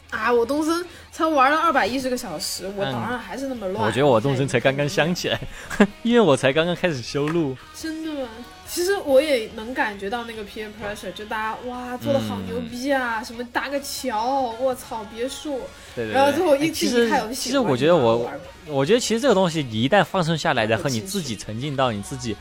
[0.10, 0.32] 啊！
[0.32, 3.86] 我东森才玩了二百一十个小时，我嗯岛上还是那么乱。
[3.86, 5.40] 我觉得我动森才刚刚想起来，
[6.04, 8.30] 因为我才刚刚开始修路，真的吗？
[8.68, 15.62] 其实我也能感觉到那个 peer pressure，就大家哇做的好牛逼啊，什么搭个桥，我操，别墅，
[15.96, 16.14] 对对对。
[16.14, 17.36] 然后最后一哎其实自己看游戏。
[17.36, 18.30] 其实我觉得我
[18.66, 22.36] 我觉得其实这个东西，你一旦放松下来，然后你自己沉浸到你自己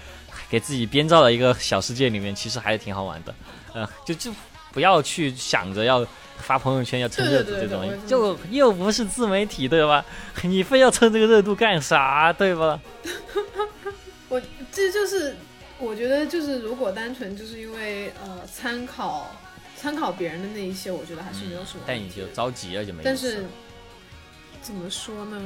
[0.49, 3.35] 给自己编造的一个小世界里面，其实还是挺好玩的。
[3.75, 4.33] 嗯，就就
[4.75, 6.05] 不要去想着要
[6.37, 10.05] 发朋友圈要蹭热度这种就又不是自媒体对吧？
[10.43, 12.79] 你非要蹭这个热度干啥对吧？
[14.29, 14.41] 我
[14.73, 15.37] 这就是
[15.79, 19.31] 我觉得就是如果单纯就是因为呃参考
[19.77, 22.09] 参考别人的那一些，我觉得还是没有什么但你。
[22.11, 23.05] 就着急了就没意思。
[23.05, 23.45] 但是
[24.61, 25.41] 怎么说呢？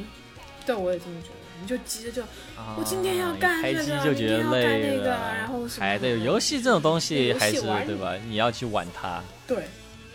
[0.64, 1.37] 对，我也这么觉得。
[1.60, 2.22] 你就急着就
[2.56, 8.14] 啊我今天要干这个机就觉得明天要干累那个，然后什么哎，对，游戏这种东西还是对吧？
[8.28, 9.22] 你要去玩它。
[9.46, 9.64] 对，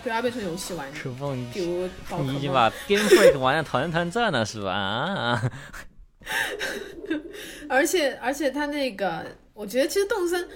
[0.04, 1.00] 不要变成游戏玩家。
[1.00, 1.89] 可梦，比如
[2.24, 4.72] 你已经把 Game Freak 玩的团团转了是吧？
[4.72, 5.52] 啊，
[7.68, 10.48] 而且而且他那个，我觉得其实动森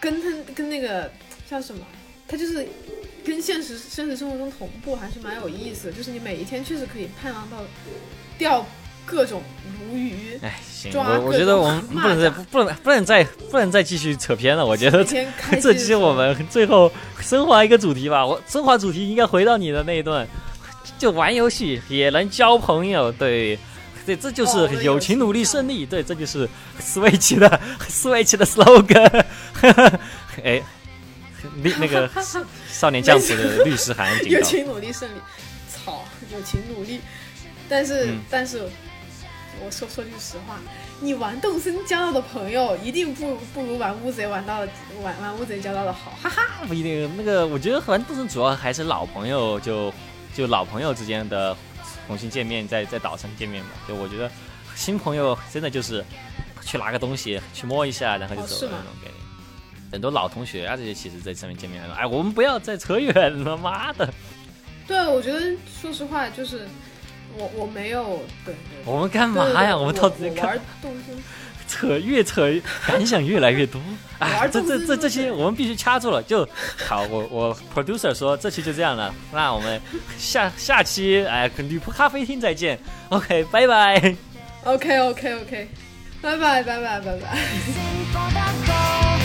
[0.00, 1.10] 跟他跟那个
[1.48, 1.84] 叫什么，
[2.28, 2.66] 他就是
[3.24, 5.92] 跟现实现实生活中同步，还是蛮有意思的。
[5.92, 7.58] 就是你每一天确实可以盼望到
[8.38, 8.64] 钓
[9.06, 9.42] 各种
[9.90, 14.66] 鲈鱼，哎，行，我我觉得我们不能再蚂不能不能再不能再继续扯偏了。
[14.66, 18.26] 我觉得这期我们最后升华一个主题吧。
[18.26, 20.26] 我升华主题应该回到你的那一段，
[20.98, 23.58] 就玩游戏也能交朋友，对。
[24.04, 25.84] 对，这就是友情努力胜利。
[25.84, 26.48] 对，这就是
[26.80, 29.24] Switch 的 Switch 的 slogan。
[30.44, 30.62] 哎，
[31.60, 32.08] 那那个
[32.70, 34.40] 少年将士的律师函警友。
[34.42, 35.14] 情努力胜利，
[35.68, 37.00] 操，友情努力。
[37.68, 38.62] 但是、嗯但是，
[39.64, 40.58] 我说说句实话，
[41.00, 44.68] 你玩动森交到的朋友一定不不如玩乌贼玩到的
[45.02, 46.42] 玩玩乌贼交到的好，哈哈。
[46.68, 49.92] 不一定，那个我觉得玩动森主要还是老朋友就，
[50.34, 51.56] 就老朋友之间的
[52.06, 53.70] 重新见面，在在岛上见面嘛。
[53.88, 54.30] 就我觉得
[54.74, 56.04] 新朋友真的就是
[56.62, 59.16] 去拿个东西去摸一下，然后就走了那种感觉。
[59.92, 61.94] 很多老同学啊，这些其实在上面见面了。
[61.94, 64.12] 哎，我们不要再扯远了，妈的！
[64.86, 65.40] 对，我觉得
[65.80, 66.66] 说实话，就是
[67.36, 68.78] 我我没有对对。
[68.84, 69.76] 我们干对对对嘛呀？
[69.76, 70.30] 我们到底
[71.68, 72.48] 扯越扯
[72.86, 73.80] 感想越来越多。
[74.20, 76.22] 哎，玩这这这这期我们必须掐住了。
[76.22, 76.48] 就
[76.86, 79.80] 好，我我 producer 说这期就这样了，那我们
[80.16, 82.78] 下下期哎女仆咖啡厅再见。
[83.08, 84.16] OK，拜拜。
[84.64, 85.68] OK OK OK，
[86.22, 89.12] 拜拜拜拜拜拜。